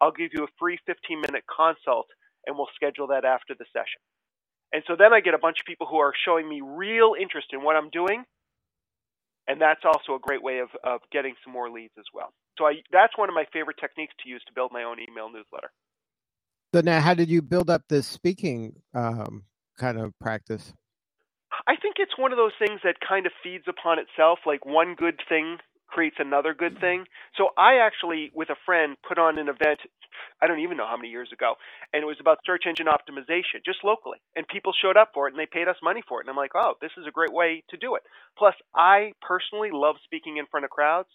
I'll 0.00 0.12
give 0.12 0.32
you 0.32 0.44
a 0.44 0.52
free 0.58 0.78
15 0.84 1.20
minute 1.20 1.44
consult 1.48 2.08
and 2.46 2.56
we'll 2.56 2.72
schedule 2.76 3.08
that 3.08 3.24
after 3.24 3.54
the 3.56 3.64
session. 3.72 4.00
And 4.72 4.82
so 4.86 4.96
then 4.98 5.12
I 5.12 5.20
get 5.20 5.34
a 5.34 5.40
bunch 5.40 5.58
of 5.60 5.66
people 5.66 5.86
who 5.88 5.96
are 5.96 6.12
showing 6.12 6.48
me 6.48 6.60
real 6.60 7.14
interest 7.18 7.48
in 7.52 7.62
what 7.62 7.76
I'm 7.76 7.90
doing. 7.90 8.24
And 9.48 9.60
that's 9.60 9.82
also 9.84 10.16
a 10.16 10.18
great 10.20 10.42
way 10.42 10.58
of, 10.58 10.68
of 10.82 11.00
getting 11.12 11.34
some 11.44 11.52
more 11.52 11.70
leads 11.70 11.92
as 11.98 12.04
well. 12.12 12.32
So 12.58 12.66
I, 12.66 12.74
that's 12.92 13.16
one 13.16 13.28
of 13.28 13.34
my 13.34 13.44
favorite 13.52 13.76
techniques 13.80 14.14
to 14.22 14.28
use 14.28 14.42
to 14.46 14.52
build 14.52 14.72
my 14.72 14.82
own 14.82 14.96
email 14.98 15.28
newsletter. 15.28 15.70
So 16.74 16.80
now, 16.80 17.00
how 17.00 17.14
did 17.14 17.30
you 17.30 17.42
build 17.42 17.70
up 17.70 17.82
this 17.88 18.06
speaking 18.06 18.74
um, 18.92 19.44
kind 19.78 19.98
of 19.98 20.12
practice? 20.18 20.72
I 21.66 21.76
think 21.76 21.96
it's 21.98 22.18
one 22.18 22.32
of 22.32 22.38
those 22.38 22.52
things 22.58 22.80
that 22.84 22.96
kind 23.06 23.24
of 23.24 23.32
feeds 23.42 23.64
upon 23.68 23.98
itself. 23.98 24.40
Like 24.44 24.66
one 24.66 24.94
good 24.94 25.20
thing 25.28 25.58
creates 25.86 26.16
another 26.18 26.52
good 26.52 26.78
thing. 26.80 27.04
So 27.36 27.50
I 27.56 27.76
actually, 27.76 28.30
with 28.34 28.50
a 28.50 28.56
friend, 28.66 28.96
put 29.06 29.18
on 29.18 29.38
an 29.38 29.48
event. 29.48 29.80
I 30.42 30.46
don't 30.46 30.60
even 30.60 30.76
know 30.76 30.86
how 30.86 30.96
many 30.96 31.08
years 31.08 31.30
ago, 31.32 31.54
and 31.92 32.02
it 32.02 32.06
was 32.06 32.18
about 32.20 32.38
search 32.44 32.64
engine 32.66 32.86
optimization, 32.86 33.64
just 33.64 33.84
locally. 33.84 34.18
And 34.34 34.46
people 34.48 34.72
showed 34.72 34.96
up 34.96 35.10
for 35.14 35.28
it, 35.28 35.32
and 35.32 35.40
they 35.40 35.46
paid 35.50 35.68
us 35.68 35.76
money 35.82 36.02
for 36.08 36.20
it. 36.20 36.24
And 36.24 36.30
I'm 36.30 36.36
like, 36.36 36.54
oh, 36.54 36.74
this 36.80 36.92
is 36.98 37.06
a 37.06 37.12
great 37.12 37.32
way 37.32 37.62
to 37.70 37.76
do 37.76 37.94
it. 37.94 38.02
Plus, 38.38 38.54
I 38.74 39.12
personally 39.22 39.70
love 39.72 39.96
speaking 40.04 40.36
in 40.36 40.46
front 40.50 40.64
of 40.64 40.70
crowds. 40.70 41.08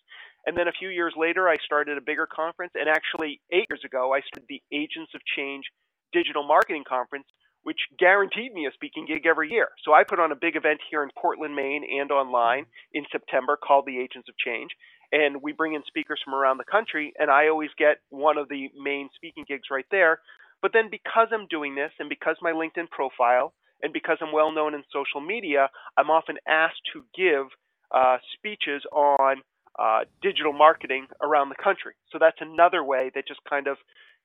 And 0.46 0.58
then 0.58 0.68
a 0.68 0.78
few 0.78 0.90
years 0.90 1.14
later, 1.16 1.48
I 1.48 1.58
started 1.66 1.98
a 1.98 2.02
bigger 2.02 2.28
conference. 2.28 2.74
And 2.76 2.90
actually, 2.90 3.42
eight 3.52 3.68
years 3.70 3.84
ago, 3.86 4.14
I 4.14 4.22
started 4.22 4.50
the 4.50 4.62
Agents 4.72 5.12
of 5.14 5.22
Change 5.38 5.66
Digital 6.14 6.46
Marketing 6.46 6.84
Conference, 6.88 7.26
which 7.64 7.78
guaranteed 8.00 8.54
me 8.54 8.66
a 8.66 8.74
speaking 8.74 9.06
gig 9.06 9.28
every 9.28 9.52
year. 9.52 9.70
So 9.86 9.94
I 9.94 10.04
put 10.04 10.20
on 10.20 10.32
a 10.32 10.36
big 10.36 10.56
event 10.56 10.80
here 10.90 11.04
in 11.04 11.10
Portland, 11.16 11.56
Maine, 11.56 11.86
and 12.00 12.12
online 12.12 12.66
in 12.92 13.06
September 13.12 13.56
called 13.56 13.86
the 13.86 14.00
Agents 14.00 14.28
of 14.28 14.36
Change. 14.38 14.72
And 15.12 15.42
we 15.42 15.52
bring 15.52 15.74
in 15.74 15.84
speakers 15.88 16.22
from 16.24 16.34
around 16.34 16.58
the 16.58 16.72
country, 16.72 17.14
and 17.20 17.30
I 17.30 17.50
always 17.50 17.70
get 17.78 17.98
one 18.10 18.38
of 18.38 18.48
the 18.50 18.70
main 18.78 19.10
speaking 19.16 19.46
gigs 19.48 19.68
right 19.70 19.86
there. 19.92 20.20
But 20.62 20.72
then 20.74 20.90
because 20.90 21.28
I'm 21.34 21.48
doing 21.48 21.76
this, 21.76 21.92
and 22.00 22.08
because 22.08 22.38
my 22.42 22.52
LinkedIn 22.52 22.90
profile, 22.90 23.54
and 23.84 23.92
because 23.92 24.18
I'm 24.22 24.32
well 24.32 24.52
known 24.52 24.74
in 24.74 24.84
social 24.94 25.20
media, 25.20 25.70
I'm 25.98 26.10
often 26.10 26.38
asked 26.48 26.82
to 26.94 27.04
give 27.18 27.48
uh, 27.94 28.18
speeches 28.38 28.84
on 28.94 29.42
uh, 29.78 30.02
digital 30.22 30.54
marketing 30.54 31.08
around 31.22 31.50
the 31.50 31.62
country. 31.62 31.94
So 32.12 32.20
that's 32.20 32.38
another 32.40 32.84
way 32.84 33.12
that 33.16 33.28
just 33.28 33.40
kind 33.50 33.68
of 33.68 33.78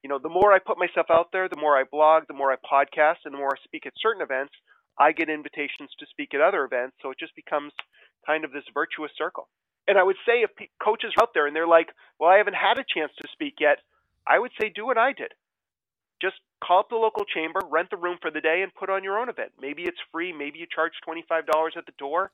you 0.03 0.09
know, 0.09 0.19
the 0.23 0.29
more 0.29 0.53
I 0.53 0.59
put 0.59 0.79
myself 0.79 1.07
out 1.11 1.33
there, 1.33 1.49
the 1.49 1.61
more 1.61 1.77
I 1.77 1.83
blog, 1.83 2.25
the 2.29 2.35
more 2.35 2.53
I 2.53 2.57
podcast, 2.57 3.25
and 3.25 3.35
the 3.35 3.39
more 3.39 3.57
I 3.59 3.65
speak 3.65 3.87
at 3.87 3.93
certain 4.01 4.23
events, 4.23 4.53
I 4.99 5.13
get 5.13 5.29
invitations 5.29 5.91
to 5.99 6.07
speak 6.11 6.33
at 6.35 6.41
other 6.41 6.65
events. 6.65 6.97
So 7.03 7.11
it 7.11 7.19
just 7.19 7.35
becomes 7.35 7.73
kind 8.27 8.45
of 8.45 8.53
this 8.53 8.65
virtuous 8.73 9.11
circle. 9.19 9.49
And 9.89 9.99
I 9.99 10.03
would 10.03 10.17
say 10.27 10.43
if 10.43 10.51
coaches 10.83 11.13
are 11.17 11.23
out 11.23 11.31
there 11.35 11.47
and 11.47 11.55
they're 11.55 11.67
like, 11.67 11.89
well, 12.19 12.31
I 12.31 12.39
haven't 12.39 12.55
had 12.55 12.79
a 12.79 12.85
chance 12.85 13.13
to 13.21 13.29
speak 13.33 13.55
yet, 13.61 13.79
I 14.27 14.39
would 14.39 14.51
say 14.61 14.69
do 14.75 14.85
what 14.87 14.99
I 14.99 15.13
did. 15.13 15.33
Just 16.21 16.37
call 16.65 16.81
up 16.81 16.89
the 16.89 16.97
local 16.97 17.25
chamber, 17.25 17.61
rent 17.71 17.91
the 17.91 17.97
room 17.97 18.19
for 18.21 18.31
the 18.31 18.41
day, 18.41 18.63
and 18.63 18.75
put 18.75 18.91
on 18.91 19.05
your 19.05 19.19
own 19.19 19.29
event. 19.29 19.53
Maybe 19.61 19.83
it's 19.83 19.99
free. 20.11 20.33
Maybe 20.33 20.59
you 20.59 20.67
charge 20.75 20.93
$25 21.07 21.77
at 21.77 21.87
the 21.87 21.93
door. 21.99 22.33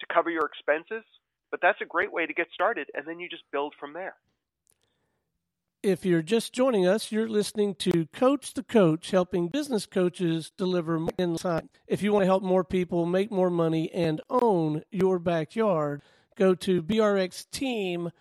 to 0.00 0.06
cover 0.12 0.30
your 0.30 0.46
expenses, 0.46 1.04
but 1.50 1.60
that's 1.60 1.80
a 1.80 1.86
great 1.86 2.12
way 2.12 2.26
to 2.26 2.34
get 2.34 2.48
started, 2.52 2.88
and 2.94 3.06
then 3.06 3.20
you 3.20 3.28
just 3.28 3.44
build 3.52 3.74
from 3.78 3.92
there. 3.92 4.14
If 5.82 6.04
you're 6.04 6.22
just 6.22 6.52
joining 6.52 6.86
us, 6.86 7.12
you're 7.12 7.28
listening 7.28 7.76
to 7.76 8.06
Coach 8.12 8.54
the 8.54 8.64
Coach, 8.64 9.12
helping 9.12 9.48
business 9.48 9.86
coaches 9.86 10.50
deliver 10.56 11.06
in 11.18 11.36
time. 11.36 11.68
If 11.86 12.02
you 12.02 12.12
want 12.12 12.22
to 12.22 12.26
help 12.26 12.42
more 12.42 12.64
people 12.64 13.06
make 13.06 13.30
more 13.30 13.50
money 13.50 13.90
and 13.92 14.20
own 14.28 14.82
your 14.90 15.20
backyard, 15.20 16.02
go 16.38 16.54
to 16.54 16.82
brxteam.com. 16.82 18.12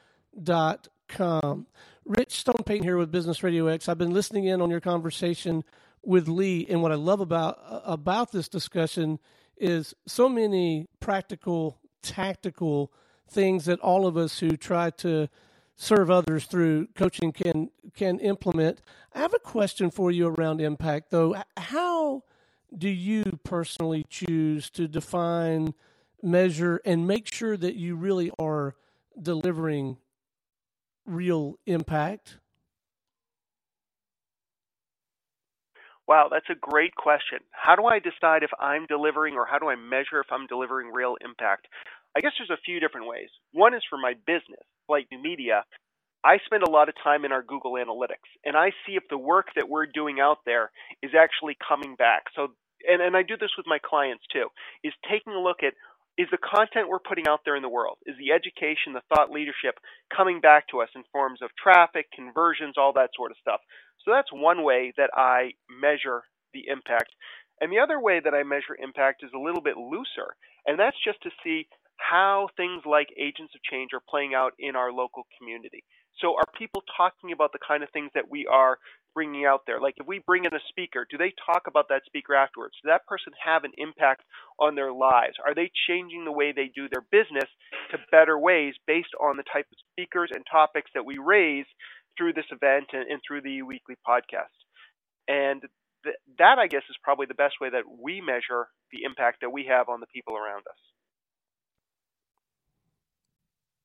Rich 2.04 2.40
Stone 2.40 2.64
Payton 2.66 2.84
here 2.84 2.98
with 2.98 3.12
Business 3.12 3.44
Radio 3.44 3.68
X. 3.68 3.88
I've 3.88 3.98
been 3.98 4.14
listening 4.14 4.46
in 4.46 4.62
on 4.62 4.70
your 4.70 4.80
conversation 4.82 5.64
with 6.04 6.28
Lee, 6.28 6.66
and 6.70 6.82
what 6.82 6.92
I 6.92 6.96
love 6.96 7.20
about 7.20 7.60
about 7.86 8.32
this 8.32 8.50
discussion 8.50 9.20
is 9.58 9.94
so 10.06 10.28
many 10.30 10.88
practical, 11.00 11.78
tactical 12.02 12.92
things 13.30 13.66
that 13.66 13.80
all 13.82 14.08
of 14.08 14.18
us 14.18 14.40
who 14.40 14.56
try 14.56 14.90
to 14.90 15.28
serve 15.76 16.10
others 16.10 16.46
through 16.46 16.88
coaching 16.96 17.32
can 17.32 17.70
can 17.94 18.20
implement. 18.20 18.82
I 19.14 19.20
have 19.20 19.34
a 19.34 19.40
question 19.40 19.92
for 19.92 20.12
you 20.12 20.28
around 20.28 20.62
impact, 20.62 21.12
though. 21.12 21.36
How 21.56 22.24
do 22.76 22.90
you 22.90 23.40
personally 23.44 24.06
choose 24.10 24.70
to 24.72 24.88
define, 24.88 25.74
measure, 26.22 26.82
and 26.86 27.08
make 27.08 27.32
sure 27.32 27.58
that 27.58 27.76
you 27.76 27.96
really 27.96 28.32
are 28.40 28.76
delivering 29.22 29.98
real 31.06 31.58
impact? 31.66 32.38
Wow, 36.08 36.30
that's 36.32 36.50
a 36.50 36.56
great 36.56 36.96
question. 36.96 37.40
How 37.52 37.76
do 37.76 37.86
I 37.86 38.00
decide 38.00 38.44
if 38.44 38.52
I'm 38.60 38.86
delivering 38.86 39.36
or 39.36 39.46
how 39.46 39.60
do 39.60 39.68
I 39.68 39.76
measure 39.76 40.22
if 40.22 40.28
I'm 40.32 40.48
delivering 40.48 40.92
real 40.94 41.18
impact? 41.24 41.68
I 42.16 42.22
guess 42.22 42.32
there's 42.40 42.50
a 42.50 42.62
few 42.64 42.80
different 42.80 43.08
ways. 43.08 43.28
One 43.52 43.74
is 43.74 43.84
for 43.90 43.98
my 43.98 44.14
business, 44.26 44.64
Flyte 44.90 45.08
New 45.12 45.22
Media. 45.22 45.66
I 46.24 46.38
spend 46.46 46.64
a 46.64 46.70
lot 46.70 46.88
of 46.88 46.96
time 47.04 47.26
in 47.26 47.32
our 47.32 47.44
Google 47.44 47.74
Analytics 47.74 48.28
and 48.46 48.56
I 48.56 48.72
see 48.86 48.94
if 48.96 49.04
the 49.10 49.18
work 49.18 49.48
that 49.56 49.70
we're 49.70 49.86
doing 49.86 50.20
out 50.20 50.40
there 50.46 50.72
is 51.04 51.12
actually 51.18 51.58
coming 51.68 51.96
back. 51.96 52.24
So 52.36 52.54
and, 52.88 53.02
and 53.02 53.18
I 53.18 53.24
do 53.24 53.36
this 53.38 53.52
with 53.58 53.68
my 53.68 53.80
clients 53.84 54.24
too, 54.32 54.48
is 54.84 54.94
taking 55.10 55.34
a 55.34 55.40
look 55.40 55.58
at 55.62 55.74
is 56.18 56.28
the 56.32 56.38
content 56.38 56.90
we're 56.90 57.00
putting 57.00 57.28
out 57.28 57.42
there 57.46 57.56
in 57.56 57.62
the 57.62 57.70
world, 57.70 57.98
is 58.06 58.16
the 58.18 58.32
education, 58.32 58.94
the 58.94 59.06
thought 59.14 59.30
leadership 59.30 59.76
coming 60.16 60.42
back 60.42 60.68
to 60.70 60.82
us 60.82 60.90
in 60.96 61.04
forms 61.12 61.42
of 61.42 61.50
traffic, 61.62 62.08
conversions, 62.14 62.76
all 62.78 62.94
that 62.94 63.12
sort 63.16 63.32
of 63.32 63.38
stuff. 63.40 63.62
So 64.04 64.12
that's 64.12 64.32
one 64.34 64.64
way 64.64 64.94
that 64.98 65.12
I 65.16 65.52
measure 65.70 66.24
the 66.54 66.66
impact. 66.68 67.12
And 67.62 67.72
the 67.72 67.80
other 67.80 68.00
way 68.00 68.20
that 68.24 68.34
I 68.34 68.44
measure 68.44 68.78
impact 68.78 69.24
is 69.24 69.32
a 69.36 69.40
little 69.40 69.62
bit 69.62 69.78
looser, 69.78 70.36
and 70.66 70.80
that's 70.80 70.98
just 71.04 71.22
to 71.24 71.30
see 71.44 71.68
how 71.98 72.50
things 72.56 72.84
like 72.86 73.08
agents 73.18 73.54
of 73.56 73.62
change 73.64 73.92
are 73.94 74.04
playing 74.10 74.34
out 74.34 74.54
in 74.60 74.76
our 74.76 74.92
local 74.92 75.26
community. 75.38 75.84
So 76.22 76.36
are 76.36 76.48
people 76.58 76.84
talking 76.96 77.32
about 77.32 77.52
the 77.54 77.60
kind 77.66 77.84
of 77.84 77.90
things 77.92 78.10
that 78.16 78.30
we 78.30 78.48
are 78.48 78.78
bringing 79.14 79.46
out 79.46 79.62
there? 79.68 79.80
Like 79.80 79.96
if 79.98 80.08
we 80.08 80.20
bring 80.26 80.46
in 80.46 80.54
a 80.54 80.60
speaker, 80.70 81.06
do 81.10 81.18
they 81.18 81.34
talk 81.46 81.64
about 81.68 81.90
that 81.90 82.06
speaker 82.06 82.34
afterwards? 82.34 82.76
Does 82.82 82.90
that 82.90 83.06
person 83.06 83.34
have 83.44 83.64
an 83.64 83.72
impact 83.78 84.24
on 84.60 84.76
their 84.76 84.92
lives? 84.92 85.36
Are 85.46 85.54
they 85.54 85.72
changing 85.88 86.26
the 86.26 86.32
way 86.32 86.52
they 86.52 86.72
do 86.74 86.88
their 86.90 87.06
business 87.12 87.50
to 87.92 87.98
better 88.12 88.38
ways 88.38 88.74
based 88.86 89.14
on 89.22 89.38
the 89.38 89.46
type 89.52 89.68
of 89.72 89.78
speakers 89.92 90.32
and 90.34 90.44
topics 90.50 90.92
that 90.94 91.06
we 91.06 91.18
raise 91.18 91.66
through 92.18 92.34
this 92.34 92.50
event 92.52 92.86
and, 92.94 93.10
and 93.10 93.22
through 93.26 93.42
the 93.42 93.62
weekly 93.62 93.96
podcast? 94.08 94.58
And 95.28 95.62
th- 96.04 96.22
that, 96.40 96.58
I 96.58 96.68
guess, 96.68 96.84
is 96.90 96.98
probably 97.04 97.26
the 97.28 97.38
best 97.38 97.56
way 97.62 97.70
that 97.70 97.84
we 97.86 98.22
measure 98.22 98.70
the 98.92 99.04
impact 99.04 99.42
that 99.42 99.52
we 99.52 99.66
have 99.70 99.90
on 99.90 100.00
the 100.00 100.08
people 100.08 100.36
around 100.36 100.66
us. 100.70 100.82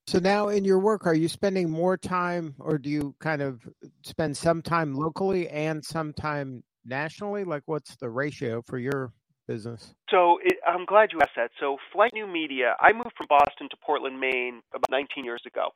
So 0.07 0.19
now 0.19 0.49
in 0.49 0.65
your 0.65 0.79
work, 0.79 1.07
are 1.07 1.15
you 1.15 1.29
spending 1.29 1.71
more 1.71 1.97
time 1.97 2.55
or 2.59 2.77
do 2.77 2.91
you 2.91 3.15
kind 3.21 3.41
of 3.41 3.61
spend 4.03 4.37
some 4.37 4.61
time 4.61 4.95
locally 4.95 5.49
and 5.49 5.85
some 5.85 6.13
time 6.13 6.65
nationally? 6.85 7.45
Like 7.45 7.63
what's 7.67 7.97
the 7.97 8.11
ratio 8.11 8.63
for 8.63 8.79
your 8.79 9.13
business? 9.47 9.95
So 10.11 10.39
it, 10.43 10.57
I'm 10.67 10.85
glad 10.87 11.11
you 11.13 11.21
asked 11.23 11.37
that. 11.37 11.51
So 11.61 11.77
Flyte 11.95 12.15
New 12.15 12.27
Media, 12.27 12.75
I 12.81 12.93
moved 12.93 13.13
from 13.17 13.27
Boston 13.29 13.69
to 13.71 13.77
Portland, 13.85 14.19
Maine 14.19 14.61
about 14.75 14.91
19 14.91 15.25
years 15.25 15.43
ago. 15.47 15.69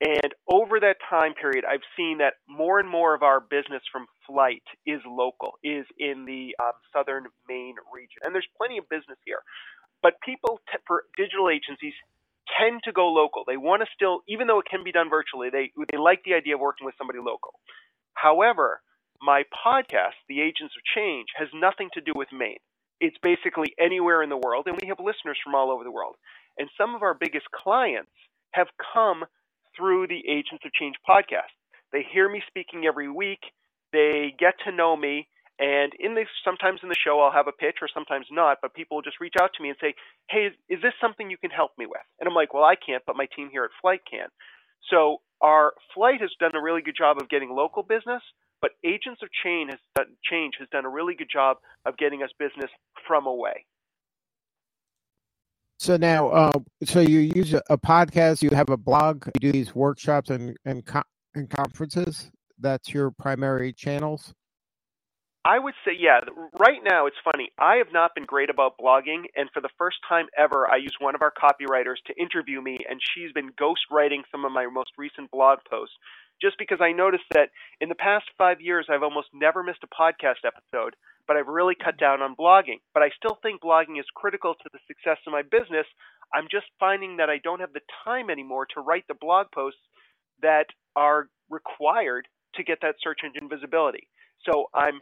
And 0.00 0.34
over 0.50 0.80
that 0.80 0.96
time 1.08 1.34
period, 1.34 1.64
I've 1.64 1.86
seen 1.96 2.18
that 2.18 2.34
more 2.48 2.78
and 2.80 2.88
more 2.88 3.14
of 3.14 3.22
our 3.22 3.40
business 3.40 3.82
from 3.92 4.06
Flyte 4.28 4.66
is 4.86 5.00
local, 5.06 5.54
is 5.62 5.86
in 5.98 6.26
the 6.26 6.54
um, 6.62 6.72
southern 6.92 7.24
Maine 7.48 7.76
region. 7.94 8.22
And 8.24 8.34
there's 8.34 8.46
plenty 8.58 8.78
of 8.78 8.88
business 8.88 9.18
here. 9.24 9.42
But 10.02 10.14
people, 10.20 10.60
t- 10.70 10.82
for 10.86 11.04
digital 11.16 11.48
agencies, 11.48 11.94
tend 12.60 12.80
to 12.84 12.92
go 12.92 13.08
local. 13.08 13.44
They 13.46 13.56
want 13.56 13.82
to 13.82 13.88
still, 13.94 14.20
even 14.28 14.46
though 14.46 14.60
it 14.60 14.66
can 14.70 14.84
be 14.84 14.92
done 14.92 15.10
virtually, 15.10 15.48
they 15.50 15.72
they 15.90 15.98
like 15.98 16.22
the 16.24 16.34
idea 16.34 16.54
of 16.54 16.60
working 16.60 16.84
with 16.84 16.94
somebody 16.98 17.18
local. 17.18 17.58
However, 18.14 18.80
my 19.20 19.44
podcast, 19.66 20.18
The 20.28 20.40
Agents 20.40 20.74
of 20.76 20.84
Change, 20.94 21.28
has 21.36 21.48
nothing 21.54 21.88
to 21.94 22.00
do 22.00 22.12
with 22.14 22.28
Maine. 22.32 22.60
It's 23.00 23.16
basically 23.22 23.74
anywhere 23.78 24.22
in 24.22 24.30
the 24.30 24.36
world, 24.36 24.66
and 24.66 24.78
we 24.80 24.88
have 24.88 24.98
listeners 24.98 25.38
from 25.42 25.54
all 25.54 25.70
over 25.70 25.84
the 25.84 25.90
world. 25.90 26.16
And 26.58 26.68
some 26.78 26.94
of 26.94 27.02
our 27.02 27.14
biggest 27.14 27.46
clients 27.50 28.12
have 28.52 28.68
come 28.94 29.24
through 29.76 30.06
the 30.06 30.22
Agents 30.28 30.64
of 30.64 30.72
Change 30.72 30.94
podcast. 31.08 31.52
They 31.92 32.06
hear 32.12 32.28
me 32.28 32.42
speaking 32.46 32.86
every 32.86 33.10
week. 33.10 33.40
They 33.92 34.34
get 34.38 34.54
to 34.64 34.72
know 34.72 34.96
me, 34.96 35.28
and 35.58 35.92
in 36.00 36.14
this, 36.14 36.26
sometimes 36.44 36.80
in 36.82 36.88
the 36.88 36.96
show, 36.98 37.20
I'll 37.20 37.32
have 37.32 37.46
a 37.46 37.52
pitch 37.52 37.76
or 37.80 37.88
sometimes 37.92 38.26
not, 38.30 38.58
but 38.60 38.74
people 38.74 38.96
will 38.96 39.02
just 39.02 39.20
reach 39.20 39.34
out 39.40 39.50
to 39.56 39.62
me 39.62 39.68
and 39.68 39.78
say, 39.80 39.94
Hey, 40.28 40.46
is, 40.46 40.52
is 40.68 40.82
this 40.82 40.94
something 41.00 41.30
you 41.30 41.38
can 41.38 41.50
help 41.50 41.72
me 41.78 41.86
with? 41.86 42.02
And 42.18 42.28
I'm 42.28 42.34
like, 42.34 42.52
Well, 42.52 42.64
I 42.64 42.74
can't, 42.74 43.02
but 43.06 43.16
my 43.16 43.26
team 43.36 43.48
here 43.52 43.64
at 43.64 43.70
Flyte 43.82 44.02
can. 44.10 44.28
So 44.90 45.18
our 45.40 45.74
Flyte 45.96 46.20
has 46.20 46.30
done 46.40 46.54
a 46.54 46.60
really 46.60 46.82
good 46.82 46.96
job 46.98 47.18
of 47.20 47.28
getting 47.28 47.50
local 47.50 47.82
business, 47.82 48.22
but 48.60 48.72
Agents 48.84 49.22
of 49.22 49.28
Change 49.44 49.70
has 49.70 49.80
done, 49.94 50.16
Change 50.28 50.54
has 50.58 50.68
done 50.70 50.84
a 50.84 50.90
really 50.90 51.14
good 51.14 51.30
job 51.32 51.58
of 51.86 51.96
getting 51.96 52.22
us 52.22 52.30
business 52.38 52.70
from 53.06 53.26
away. 53.26 53.64
So 55.78 55.96
now, 55.96 56.30
uh, 56.30 56.52
so 56.84 57.00
you 57.00 57.18
use 57.34 57.54
a 57.54 57.76
podcast, 57.76 58.42
you 58.42 58.50
have 58.50 58.70
a 58.70 58.76
blog, 58.76 59.26
you 59.34 59.40
do 59.40 59.52
these 59.52 59.74
workshops 59.74 60.30
and 60.30 60.56
and, 60.64 60.84
co- 60.84 61.02
and 61.34 61.48
conferences. 61.50 62.30
That's 62.58 62.94
your 62.94 63.10
primary 63.10 63.72
channels. 63.72 64.32
I 65.44 65.58
would 65.58 65.74
say, 65.84 65.92
yeah. 65.98 66.20
Right 66.58 66.80
now, 66.82 67.06
it's 67.06 67.20
funny. 67.22 67.50
I 67.58 67.76
have 67.76 67.92
not 67.92 68.14
been 68.14 68.24
great 68.24 68.48
about 68.48 68.78
blogging, 68.80 69.24
and 69.36 69.50
for 69.52 69.60
the 69.60 69.68
first 69.76 69.98
time 70.08 70.26
ever, 70.38 70.66
I 70.66 70.76
used 70.76 70.96
one 71.00 71.14
of 71.14 71.20
our 71.20 71.32
copywriters 71.32 72.00
to 72.06 72.18
interview 72.20 72.62
me, 72.62 72.78
and 72.88 72.98
she's 72.98 73.32
been 73.32 73.52
ghostwriting 73.52 74.22
some 74.32 74.46
of 74.46 74.52
my 74.52 74.66
most 74.66 74.92
recent 74.96 75.30
blog 75.30 75.58
posts. 75.68 75.94
Just 76.40 76.56
because 76.58 76.78
I 76.80 76.92
noticed 76.92 77.28
that 77.32 77.50
in 77.80 77.90
the 77.90 77.94
past 77.94 78.24
five 78.38 78.60
years, 78.60 78.86
I've 78.88 79.02
almost 79.02 79.28
never 79.34 79.62
missed 79.62 79.84
a 79.84 79.86
podcast 79.86 80.46
episode, 80.46 80.96
but 81.28 81.36
I've 81.36 81.46
really 81.46 81.76
cut 81.76 81.98
down 81.98 82.22
on 82.22 82.34
blogging. 82.34 82.80
But 82.94 83.02
I 83.02 83.10
still 83.16 83.38
think 83.42 83.60
blogging 83.60 84.00
is 84.00 84.06
critical 84.16 84.54
to 84.54 84.70
the 84.72 84.80
success 84.88 85.18
of 85.26 85.32
my 85.32 85.42
business. 85.42 85.86
I'm 86.32 86.48
just 86.50 86.66
finding 86.80 87.18
that 87.18 87.30
I 87.30 87.38
don't 87.44 87.60
have 87.60 87.74
the 87.74 87.84
time 88.04 88.30
anymore 88.30 88.66
to 88.74 88.80
write 88.80 89.04
the 89.08 89.14
blog 89.20 89.48
posts 89.54 89.80
that 90.40 90.66
are 90.96 91.28
required 91.50 92.26
to 92.56 92.64
get 92.64 92.78
that 92.80 92.96
search 93.02 93.20
engine 93.24 93.48
visibility. 93.48 94.08
So 94.44 94.70
I'm 94.74 95.00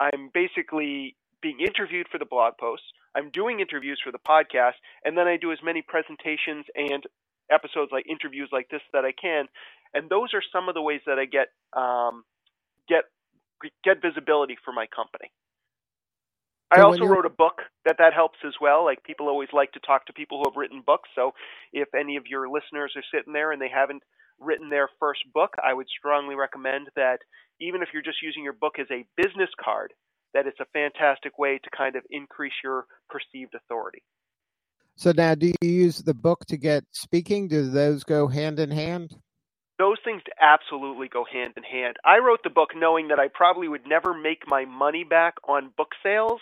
I'm 0.00 0.30
basically 0.32 1.16
being 1.42 1.60
interviewed 1.60 2.06
for 2.10 2.18
the 2.18 2.24
blog 2.24 2.54
posts. 2.58 2.86
I'm 3.14 3.30
doing 3.30 3.60
interviews 3.60 4.00
for 4.02 4.10
the 4.10 4.18
podcast, 4.18 4.80
and 5.04 5.16
then 5.16 5.26
I 5.26 5.36
do 5.36 5.52
as 5.52 5.58
many 5.62 5.82
presentations 5.82 6.64
and 6.74 7.04
episodes 7.50 7.92
like 7.92 8.06
interviews 8.08 8.48
like 8.52 8.68
this 8.70 8.80
that 8.92 9.04
I 9.04 9.12
can. 9.12 9.46
And 9.92 10.10
those 10.10 10.34
are 10.34 10.42
some 10.52 10.68
of 10.68 10.74
the 10.74 10.82
ways 10.82 11.00
that 11.06 11.18
I 11.18 11.26
get 11.26 11.48
um, 11.78 12.24
get 12.88 13.04
get 13.84 14.02
visibility 14.02 14.56
for 14.64 14.72
my 14.72 14.86
company. 14.86 15.30
I 16.72 16.80
also 16.80 17.04
wrote 17.04 17.26
a 17.26 17.30
book 17.30 17.62
that 17.84 17.96
that 17.98 18.14
helps 18.14 18.38
as 18.44 18.54
well. 18.60 18.84
Like 18.84 19.04
people 19.04 19.28
always 19.28 19.50
like 19.52 19.72
to 19.72 19.80
talk 19.80 20.06
to 20.06 20.12
people 20.12 20.38
who 20.38 20.50
have 20.50 20.56
written 20.56 20.82
books. 20.84 21.08
So 21.14 21.32
if 21.72 21.88
any 21.94 22.16
of 22.16 22.26
your 22.26 22.48
listeners 22.48 22.92
are 22.96 23.04
sitting 23.14 23.32
there 23.32 23.52
and 23.52 23.62
they 23.62 23.70
haven't 23.72 24.02
written 24.44 24.70
their 24.70 24.88
first 25.00 25.20
book, 25.32 25.54
I 25.62 25.74
would 25.74 25.86
strongly 25.88 26.34
recommend 26.34 26.88
that 26.96 27.18
even 27.60 27.82
if 27.82 27.88
you're 27.92 28.02
just 28.02 28.22
using 28.22 28.44
your 28.44 28.52
book 28.52 28.74
as 28.78 28.86
a 28.90 29.06
business 29.16 29.50
card, 29.62 29.92
that 30.34 30.46
it's 30.46 30.60
a 30.60 30.66
fantastic 30.72 31.38
way 31.38 31.58
to 31.62 31.70
kind 31.76 31.96
of 31.96 32.02
increase 32.10 32.52
your 32.62 32.86
perceived 33.08 33.54
authority. 33.54 34.02
So 34.96 35.12
now, 35.12 35.34
do 35.34 35.52
you 35.60 35.68
use 35.68 35.98
the 35.98 36.14
book 36.14 36.44
to 36.46 36.56
get 36.56 36.84
speaking? 36.92 37.48
Do 37.48 37.70
those 37.70 38.04
go 38.04 38.28
hand 38.28 38.60
in 38.60 38.70
hand? 38.70 39.16
Those 39.78 39.98
things 40.04 40.22
absolutely 40.40 41.08
go 41.08 41.24
hand 41.24 41.54
in 41.56 41.64
hand. 41.64 41.96
I 42.04 42.18
wrote 42.18 42.40
the 42.44 42.50
book 42.50 42.70
knowing 42.76 43.08
that 43.08 43.18
I 43.18 43.26
probably 43.32 43.66
would 43.66 43.86
never 43.88 44.14
make 44.14 44.42
my 44.46 44.64
money 44.64 45.02
back 45.02 45.34
on 45.48 45.72
book 45.76 45.90
sales 46.00 46.40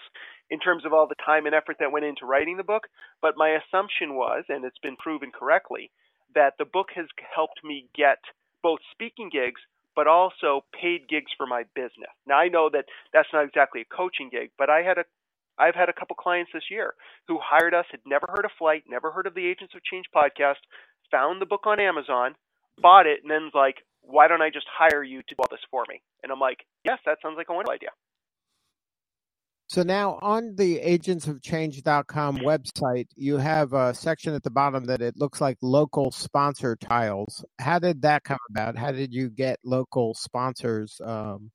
in 0.51 0.61
terms 0.61 0.85
of 0.85 0.93
all 0.93 1.09
the 1.09 1.15
time 1.25 1.47
and 1.47 1.55
effort 1.55 1.77
that 1.81 1.93
went 1.93 2.05
into 2.05 2.27
writing 2.27 2.59
the 2.59 2.63
book. 2.63 2.89
But 3.23 3.39
my 3.39 3.57
assumption 3.57 4.15
was, 4.15 4.45
and 4.51 4.67
it's 4.67 4.79
been 4.83 4.97
proven 4.97 5.31
correctly, 5.33 5.91
that 6.35 6.55
the 6.59 6.65
book 6.65 6.89
has 6.95 7.07
helped 7.35 7.65
me 7.65 7.87
get 7.95 8.19
both 8.63 8.81
speaking 8.93 9.31
gigs 9.33 9.61
but 9.95 10.07
also 10.07 10.65
paid 10.73 11.09
gigs 11.09 11.31
for 11.37 11.47
my 11.47 11.65
business. 11.75 12.13
Now 12.27 12.37
I 12.39 12.49
know 12.49 12.71
that 12.73 12.87
that's 13.13 13.29
not 13.33 13.45
exactly 13.45 13.83
a 13.83 13.95
coaching 13.95 14.31
gig, 14.31 14.51
but 14.57 14.71
I 14.71 14.83
had 14.83 14.99
a 14.99 15.05
I've 15.59 15.75
had 15.75 15.91
a 15.91 15.93
couple 15.93 16.17
clients 16.17 16.51
this 16.55 16.71
year 16.71 16.95
who 17.29 17.39
hired 17.43 17.75
us, 17.75 17.85
had 17.91 18.01
never 18.07 18.27
heard 18.27 18.47
of 18.47 18.51
Flyte, 18.59 18.85
never 18.89 19.11
heard 19.11 19.27
of 19.27 19.35
the 19.35 19.47
Agents 19.47 19.75
of 19.77 19.85
Change 19.85 20.07
podcast, 20.15 20.65
found 21.11 21.43
the 21.43 21.47
book 21.47 21.67
on 21.67 21.79
Amazon, 21.79 22.35
bought 22.81 23.07
it, 23.07 23.21
and 23.23 23.31
then's 23.31 23.53
like, 23.55 23.85
why 24.01 24.29
don't 24.29 24.41
I 24.41 24.49
just 24.49 24.67
hire 24.73 25.05
you 25.05 25.21
to 25.23 25.35
do 25.35 25.37
all 25.39 25.47
this 25.51 25.61
for 25.71 25.85
me? 25.89 26.01
And 26.23 26.33
I'm 26.33 26.41
like, 26.41 26.65
yes, 26.85 26.99
that 27.05 27.19
sounds 27.23 27.37
like 27.37 27.51
a 27.51 27.53
wonderful 27.53 27.75
idea. 27.75 27.91
So 29.73 29.83
now 29.83 30.19
on 30.21 30.55
the 30.57 30.81
agentsofchange.com 30.81 32.41
website, 32.41 33.07
you 33.17 33.39
have 33.39 33.73
a 33.73 33.95
section 33.95 34.35
at 34.35 34.43
the 34.43 34.51
bottom 34.51 34.85
that 34.85 35.01
it 35.01 35.17
looks 35.17 35.41
like 35.41 35.57
local 35.63 36.11
sponsor 36.11 36.77
tiles. 36.77 37.43
How 37.59 37.79
did 37.79 38.03
that 38.03 38.23
come 38.23 38.37
about? 38.51 38.77
How 38.77 38.93
did 38.93 39.15
you 39.15 39.31
get 39.31 39.59
local 39.65 40.13
sponsors 40.13 41.01
um, 41.03 41.51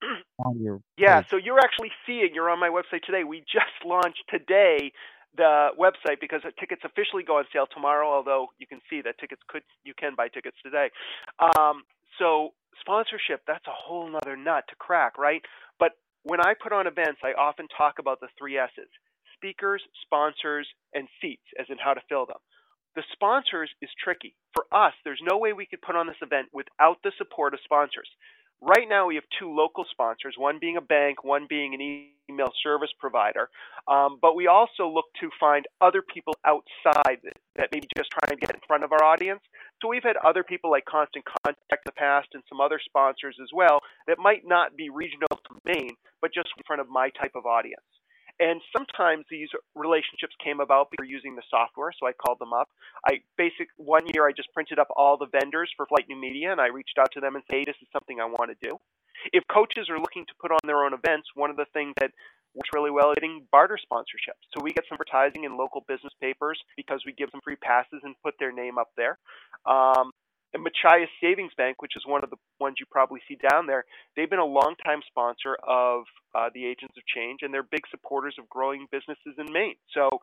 on 0.38 0.58
your 0.58 0.80
Yeah, 0.96 1.20
page? 1.20 1.28
so 1.28 1.36
you're 1.36 1.58
actually 1.58 1.90
seeing, 2.06 2.30
you're 2.32 2.48
on 2.48 2.58
my 2.58 2.70
website 2.70 3.02
today. 3.04 3.24
We 3.24 3.40
just 3.40 3.84
launched 3.84 4.24
today 4.30 4.92
the 5.36 5.68
website 5.78 6.18
because 6.18 6.40
the 6.42 6.52
tickets 6.58 6.80
officially 6.82 7.24
go 7.24 7.36
on 7.36 7.44
sale 7.52 7.66
tomorrow, 7.70 8.08
although 8.08 8.46
you 8.56 8.66
can 8.66 8.80
see 8.88 9.02
that 9.02 9.18
tickets 9.18 9.42
could 9.48 9.64
you 9.84 9.92
can 9.92 10.14
buy 10.16 10.28
tickets 10.28 10.56
today. 10.64 10.88
Um, 11.38 11.82
so 12.18 12.54
sponsorship, 12.80 13.42
that's 13.46 13.66
a 13.66 13.74
whole 13.74 14.08
nother 14.08 14.36
nut 14.36 14.64
to 14.70 14.76
crack, 14.76 15.18
right? 15.18 15.42
When 16.22 16.40
I 16.40 16.54
put 16.54 16.72
on 16.72 16.86
events, 16.86 17.20
I 17.24 17.32
often 17.32 17.66
talk 17.76 17.98
about 17.98 18.20
the 18.20 18.28
three 18.38 18.58
S's 18.58 18.90
speakers, 19.34 19.82
sponsors, 20.02 20.68
and 20.92 21.08
seats, 21.20 21.46
as 21.58 21.66
in 21.70 21.78
how 21.78 21.94
to 21.94 22.02
fill 22.08 22.26
them. 22.26 22.36
The 22.94 23.02
sponsors 23.12 23.70
is 23.80 23.88
tricky. 24.02 24.36
For 24.52 24.66
us, 24.70 24.92
there's 25.04 25.22
no 25.22 25.38
way 25.38 25.54
we 25.54 25.64
could 25.64 25.80
put 25.80 25.96
on 25.96 26.06
this 26.06 26.20
event 26.20 26.48
without 26.52 26.98
the 27.02 27.12
support 27.16 27.54
of 27.54 27.60
sponsors. 27.64 28.08
Right 28.62 28.86
now, 28.86 29.06
we 29.06 29.14
have 29.14 29.24
two 29.38 29.50
local 29.54 29.86
sponsors, 29.90 30.34
one 30.36 30.58
being 30.60 30.76
a 30.76 30.82
bank, 30.82 31.24
one 31.24 31.46
being 31.48 31.72
an 31.72 31.80
email 32.28 32.52
service 32.62 32.90
provider. 32.98 33.48
Um, 33.88 34.18
but 34.20 34.36
we 34.36 34.48
also 34.48 34.86
look 34.86 35.06
to 35.20 35.30
find 35.40 35.64
other 35.80 36.02
people 36.02 36.34
outside 36.44 37.18
that, 37.24 37.32
that 37.56 37.68
maybe 37.72 37.88
just 37.96 38.10
trying 38.10 38.36
to 38.36 38.40
get 38.40 38.54
in 38.54 38.60
front 38.66 38.84
of 38.84 38.92
our 38.92 39.02
audience. 39.02 39.40
So 39.80 39.88
we've 39.88 40.02
had 40.04 40.16
other 40.18 40.44
people 40.44 40.70
like 40.70 40.84
Constant 40.84 41.24
Contact 41.24 41.56
in 41.72 41.86
the 41.86 41.92
past 41.92 42.28
and 42.34 42.42
some 42.50 42.60
other 42.60 42.78
sponsors 42.84 43.36
as 43.42 43.48
well 43.54 43.80
that 44.06 44.18
might 44.18 44.42
not 44.44 44.76
be 44.76 44.90
regional 44.90 45.28
to 45.30 45.54
Maine, 45.64 45.96
but 46.20 46.34
just 46.34 46.48
in 46.56 46.62
front 46.66 46.80
of 46.82 46.88
my 46.90 47.08
type 47.18 47.32
of 47.34 47.46
audience. 47.46 47.80
And 48.40 48.60
sometimes 48.74 49.26
these 49.30 49.50
relationships 49.76 50.34
came 50.42 50.60
about 50.60 50.88
because 50.90 51.04
we're 51.04 51.12
using 51.12 51.36
the 51.36 51.44
software, 51.50 51.92
so 51.92 52.08
I 52.08 52.12
called 52.12 52.38
them 52.40 52.54
up. 52.54 52.68
I 53.06 53.20
basic 53.36 53.68
one 53.76 54.06
year 54.14 54.26
I 54.26 54.32
just 54.32 54.48
printed 54.54 54.78
up 54.78 54.88
all 54.96 55.18
the 55.18 55.28
vendors 55.28 55.70
for 55.76 55.86
Flyte 55.86 56.08
New 56.08 56.16
Media 56.16 56.50
and 56.50 56.60
I 56.60 56.68
reached 56.68 56.96
out 56.98 57.12
to 57.12 57.20
them 57.20 57.36
and 57.36 57.44
said, 57.46 57.56
hey, 57.58 57.64
this 57.66 57.76
is 57.82 57.88
something 57.92 58.18
I 58.18 58.24
want 58.24 58.50
to 58.50 58.68
do. 58.68 58.80
If 59.34 59.44
coaches 59.52 59.88
are 59.90 60.00
looking 60.00 60.24
to 60.24 60.34
put 60.40 60.50
on 60.50 60.64
their 60.64 60.84
own 60.84 60.94
events, 60.94 61.28
one 61.34 61.50
of 61.50 61.56
the 61.56 61.66
things 61.74 61.92
that 62.00 62.10
works 62.54 62.70
really 62.74 62.90
well 62.90 63.10
is 63.10 63.14
getting 63.14 63.46
barter 63.52 63.78
sponsorships. 63.78 64.42
So 64.56 64.64
we 64.64 64.72
get 64.72 64.84
some 64.88 64.96
advertising 64.96 65.44
in 65.44 65.56
local 65.56 65.84
business 65.86 66.12
papers 66.20 66.58
because 66.76 67.02
we 67.04 67.12
give 67.12 67.30
them 67.30 67.40
free 67.44 67.56
passes 67.56 68.00
and 68.02 68.14
put 68.24 68.34
their 68.40 68.52
name 68.52 68.78
up 68.78 68.88
there. 68.96 69.18
Um, 69.66 70.10
and 70.52 70.64
Machias 70.64 71.08
Savings 71.20 71.52
Bank, 71.56 71.80
which 71.80 71.96
is 71.96 72.02
one 72.06 72.24
of 72.24 72.30
the 72.30 72.36
ones 72.58 72.76
you 72.80 72.86
probably 72.90 73.20
see 73.28 73.36
down 73.50 73.66
there, 73.66 73.84
they've 74.16 74.28
been 74.28 74.40
a 74.40 74.44
longtime 74.44 75.00
sponsor 75.06 75.56
of 75.66 76.04
uh, 76.34 76.50
the 76.54 76.66
Agents 76.66 76.96
of 76.96 77.04
Change, 77.06 77.40
and 77.42 77.54
they're 77.54 77.62
big 77.62 77.86
supporters 77.90 78.34
of 78.38 78.48
growing 78.48 78.86
businesses 78.90 79.34
in 79.38 79.52
Maine. 79.52 79.76
So 79.94 80.20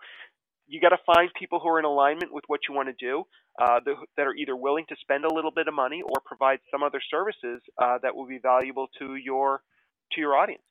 you 0.67 0.81
got 0.81 0.89
to 0.89 0.99
find 1.05 1.29
people 1.39 1.59
who 1.59 1.69
are 1.69 1.79
in 1.79 1.85
alignment 1.85 2.33
with 2.33 2.43
what 2.47 2.61
you 2.67 2.75
want 2.75 2.89
to 2.89 2.95
do, 3.05 3.23
uh, 3.59 3.79
that 4.17 4.27
are 4.27 4.35
either 4.35 4.55
willing 4.55 4.85
to 4.89 4.95
spend 5.01 5.25
a 5.25 5.33
little 5.33 5.51
bit 5.51 5.67
of 5.67 5.73
money 5.73 6.01
or 6.03 6.21
provide 6.25 6.59
some 6.69 6.83
other 6.83 7.01
services 7.09 7.61
uh, 7.81 7.97
that 8.03 8.15
will 8.15 8.27
be 8.27 8.37
valuable 8.37 8.87
to 8.99 9.15
your 9.15 9.61
to 10.11 10.21
your 10.21 10.35
audience. 10.35 10.61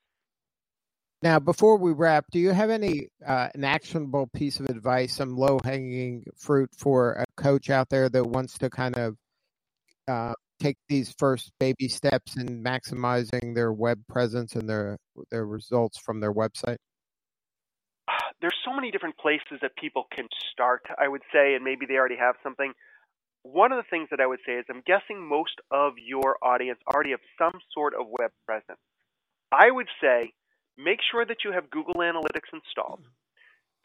Now, 1.22 1.38
before 1.38 1.78
we 1.78 1.92
wrap, 1.92 2.26
do 2.30 2.38
you 2.38 2.50
have 2.50 2.70
any 2.70 3.08
uh, 3.26 3.48
an 3.54 3.64
actionable 3.64 4.28
piece 4.28 4.60
of 4.60 4.66
advice, 4.66 5.14
some 5.14 5.36
low 5.36 5.58
hanging 5.64 6.26
fruit 6.36 6.70
for 6.76 7.12
a 7.14 7.24
coach 7.36 7.70
out 7.70 7.88
there 7.88 8.08
that 8.08 8.24
wants 8.24 8.58
to 8.58 8.70
kind 8.70 8.96
of 8.96 9.16
uh, 10.08 10.34
take 10.60 10.76
these 10.88 11.14
first 11.18 11.52
baby 11.58 11.88
steps 11.88 12.36
in 12.36 12.62
maximizing 12.62 13.54
their 13.54 13.72
web 13.72 14.00
presence 14.08 14.54
and 14.54 14.68
their 14.68 14.98
their 15.30 15.46
results 15.46 15.98
from 15.98 16.20
their 16.20 16.32
website? 16.32 16.76
There's 18.40 18.56
so 18.64 18.72
many 18.74 18.90
different 18.90 19.16
places 19.18 19.58
that 19.62 19.76
people 19.76 20.06
can 20.14 20.28
start, 20.52 20.82
I 20.98 21.08
would 21.08 21.22
say, 21.32 21.54
and 21.54 21.64
maybe 21.64 21.86
they 21.86 21.94
already 21.94 22.16
have 22.16 22.36
something. 22.42 22.72
One 23.42 23.72
of 23.72 23.78
the 23.78 23.88
things 23.88 24.08
that 24.10 24.20
I 24.20 24.26
would 24.26 24.40
say 24.44 24.54
is 24.54 24.64
I'm 24.68 24.82
guessing 24.86 25.26
most 25.26 25.54
of 25.70 25.94
your 25.98 26.36
audience 26.42 26.80
already 26.92 27.10
have 27.10 27.20
some 27.38 27.58
sort 27.72 27.94
of 27.94 28.06
web 28.18 28.30
presence. 28.44 28.80
I 29.52 29.70
would 29.70 29.88
say 30.00 30.32
make 30.76 30.98
sure 31.10 31.24
that 31.24 31.44
you 31.44 31.52
have 31.52 31.70
Google 31.70 31.94
Analytics 31.94 32.52
installed. 32.52 33.04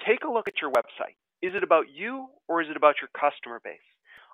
Take 0.06 0.24
a 0.24 0.32
look 0.32 0.48
at 0.48 0.62
your 0.62 0.72
website. 0.72 1.16
Is 1.42 1.54
it 1.56 1.64
about 1.64 1.86
you 1.94 2.28
or 2.48 2.62
is 2.62 2.70
it 2.70 2.78
about 2.78 2.96
your 3.02 3.10
customer 3.14 3.62
base? 3.64 3.91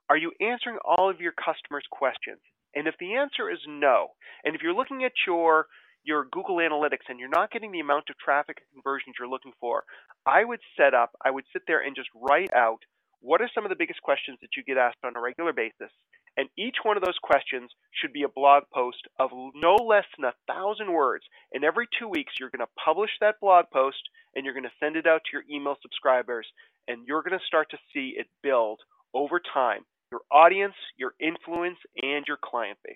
Are 0.09 0.17
you 0.17 0.31
answering 0.39 0.77
all 0.85 1.09
of 1.09 1.19
your 1.19 1.33
customers' 1.33 1.83
questions? 1.91 2.39
And 2.73 2.87
if 2.87 2.95
the 2.97 3.15
answer 3.15 3.49
is 3.51 3.59
no, 3.67 4.15
and 4.43 4.55
if 4.55 4.61
you're 4.61 4.73
looking 4.73 5.03
at 5.03 5.11
your 5.25 5.67
your 6.03 6.25
Google 6.31 6.57
Analytics 6.57 7.09
and 7.09 7.19
you're 7.19 7.27
not 7.27 7.51
getting 7.51 7.73
the 7.73 7.81
amount 7.81 8.05
of 8.09 8.17
traffic 8.17 8.59
and 8.61 8.81
conversions 8.81 9.15
you're 9.19 9.27
looking 9.27 9.51
for, 9.59 9.83
I 10.25 10.45
would 10.45 10.61
set 10.77 10.93
up, 10.93 11.11
I 11.25 11.31
would 11.31 11.43
sit 11.51 11.63
there 11.67 11.81
and 11.83 11.97
just 11.97 12.07
write 12.15 12.53
out 12.55 12.79
what 13.19 13.41
are 13.41 13.49
some 13.53 13.65
of 13.65 13.69
the 13.69 13.75
biggest 13.75 14.01
questions 14.01 14.37
that 14.41 14.55
you 14.55 14.63
get 14.63 14.77
asked 14.77 15.03
on 15.03 15.17
a 15.17 15.19
regular 15.19 15.51
basis. 15.51 15.91
And 16.37 16.47
each 16.57 16.77
one 16.83 16.95
of 16.95 17.03
those 17.03 17.19
questions 17.21 17.71
should 17.91 18.13
be 18.13 18.23
a 18.23 18.29
blog 18.29 18.63
post 18.73 19.03
of 19.19 19.31
no 19.55 19.75
less 19.75 20.05
than 20.15 20.31
a 20.31 20.37
thousand 20.47 20.93
words. 20.93 21.25
And 21.51 21.65
every 21.65 21.87
two 21.99 22.07
weeks, 22.07 22.33
you're 22.39 22.51
going 22.51 22.65
to 22.65 22.81
publish 22.81 23.11
that 23.19 23.41
blog 23.41 23.65
post 23.73 23.99
and 24.35 24.45
you're 24.45 24.53
going 24.53 24.63
to 24.63 24.79
send 24.79 24.95
it 24.95 25.07
out 25.07 25.21
to 25.25 25.31
your 25.33 25.43
email 25.51 25.75
subscribers. 25.81 26.47
And 26.87 27.05
you're 27.05 27.23
going 27.23 27.37
to 27.37 27.45
start 27.45 27.71
to 27.71 27.77
see 27.93 28.13
it 28.15 28.27
build 28.41 28.79
over 29.13 29.41
time 29.41 29.83
your 30.11 30.21
audience, 30.31 30.75
your 30.97 31.13
influence, 31.19 31.77
and 32.01 32.25
your 32.27 32.37
client 32.43 32.77
base. 32.83 32.95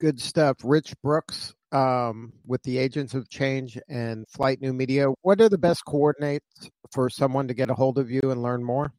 Good 0.00 0.20
stuff. 0.20 0.58
Rich 0.62 0.94
Brooks 1.02 1.54
um, 1.72 2.32
with 2.46 2.62
the 2.62 2.78
Agents 2.78 3.14
of 3.14 3.28
Change 3.28 3.78
and 3.88 4.26
Flyte 4.28 4.60
New 4.60 4.72
Media. 4.72 5.06
What 5.22 5.40
are 5.40 5.48
the 5.48 5.58
best 5.58 5.84
coordinates 5.84 6.70
for 6.92 7.08
someone 7.08 7.48
to 7.48 7.54
get 7.54 7.70
a 7.70 7.74
hold 7.74 7.98
of 7.98 8.10
you 8.10 8.20
and 8.24 8.42
learn 8.42 8.62
more? 8.62 8.92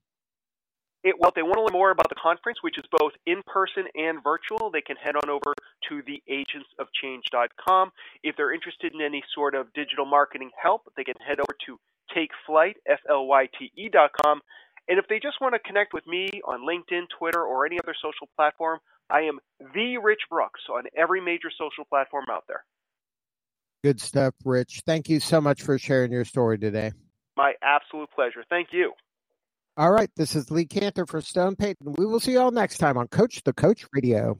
It, 1.03 1.15
well, 1.19 1.29
if 1.29 1.35
they 1.35 1.43
want 1.43 1.55
to 1.55 1.61
learn 1.61 1.79
more 1.79 1.91
about 1.91 2.09
the 2.09 2.15
conference, 2.15 2.57
which 2.61 2.77
is 2.77 2.83
both 2.99 3.13
in 3.25 3.41
person 3.45 3.85
and 3.95 4.23
virtual, 4.23 4.71
they 4.71 4.81
can 4.81 4.95
head 4.97 5.15
on 5.15 5.29
over 5.29 5.53
to 5.87 6.01
theagentsofchange.com. 6.01 7.91
If 8.23 8.35
they're 8.35 8.53
interested 8.53 8.93
in 8.93 9.01
any 9.01 9.23
sort 9.33 9.53
of 9.55 9.71
digital 9.73 10.05
marketing 10.05 10.49
help, 10.61 10.91
they 10.97 11.03
can 11.03 11.15
head 11.25 11.39
over 11.39 11.55
to 11.67 11.79
takeflyte, 12.13 12.75
F-L-Y-T-E.com. 12.87 14.41
And 14.87 14.99
if 14.99 15.07
they 15.07 15.19
just 15.19 15.41
want 15.41 15.53
to 15.53 15.59
connect 15.59 15.93
with 15.93 16.07
me 16.07 16.29
on 16.45 16.61
LinkedIn, 16.61 17.07
Twitter, 17.17 17.43
or 17.43 17.65
any 17.65 17.77
other 17.83 17.93
social 18.01 18.29
platform, 18.35 18.79
I 19.09 19.21
am 19.21 19.39
the 19.73 19.97
Rich 19.97 20.21
Brooks 20.29 20.61
on 20.71 20.83
every 20.95 21.21
major 21.21 21.49
social 21.57 21.85
platform 21.85 22.25
out 22.31 22.45
there. 22.47 22.63
Good 23.83 23.99
stuff, 24.01 24.33
Rich. 24.43 24.83
Thank 24.85 25.09
you 25.09 25.19
so 25.19 25.39
much 25.39 25.61
for 25.61 25.77
sharing 25.77 26.11
your 26.11 26.25
story 26.25 26.57
today. 26.57 26.91
My 27.35 27.53
absolute 27.61 28.09
pleasure. 28.15 28.43
Thank 28.49 28.69
you. 28.71 28.93
All 29.77 29.91
right. 29.91 30.09
This 30.15 30.35
is 30.35 30.49
Lee 30.49 30.65
Kantor 30.65 31.05
for 31.05 31.21
Stone 31.21 31.55
Payton. 31.55 31.93
We 31.97 32.05
will 32.05 32.19
see 32.19 32.31
you 32.31 32.39
all 32.39 32.51
next 32.51 32.79
time 32.79 32.97
on 32.97 33.07
Coach 33.07 33.43
the 33.43 33.53
Coach 33.53 33.85
Radio. 33.93 34.39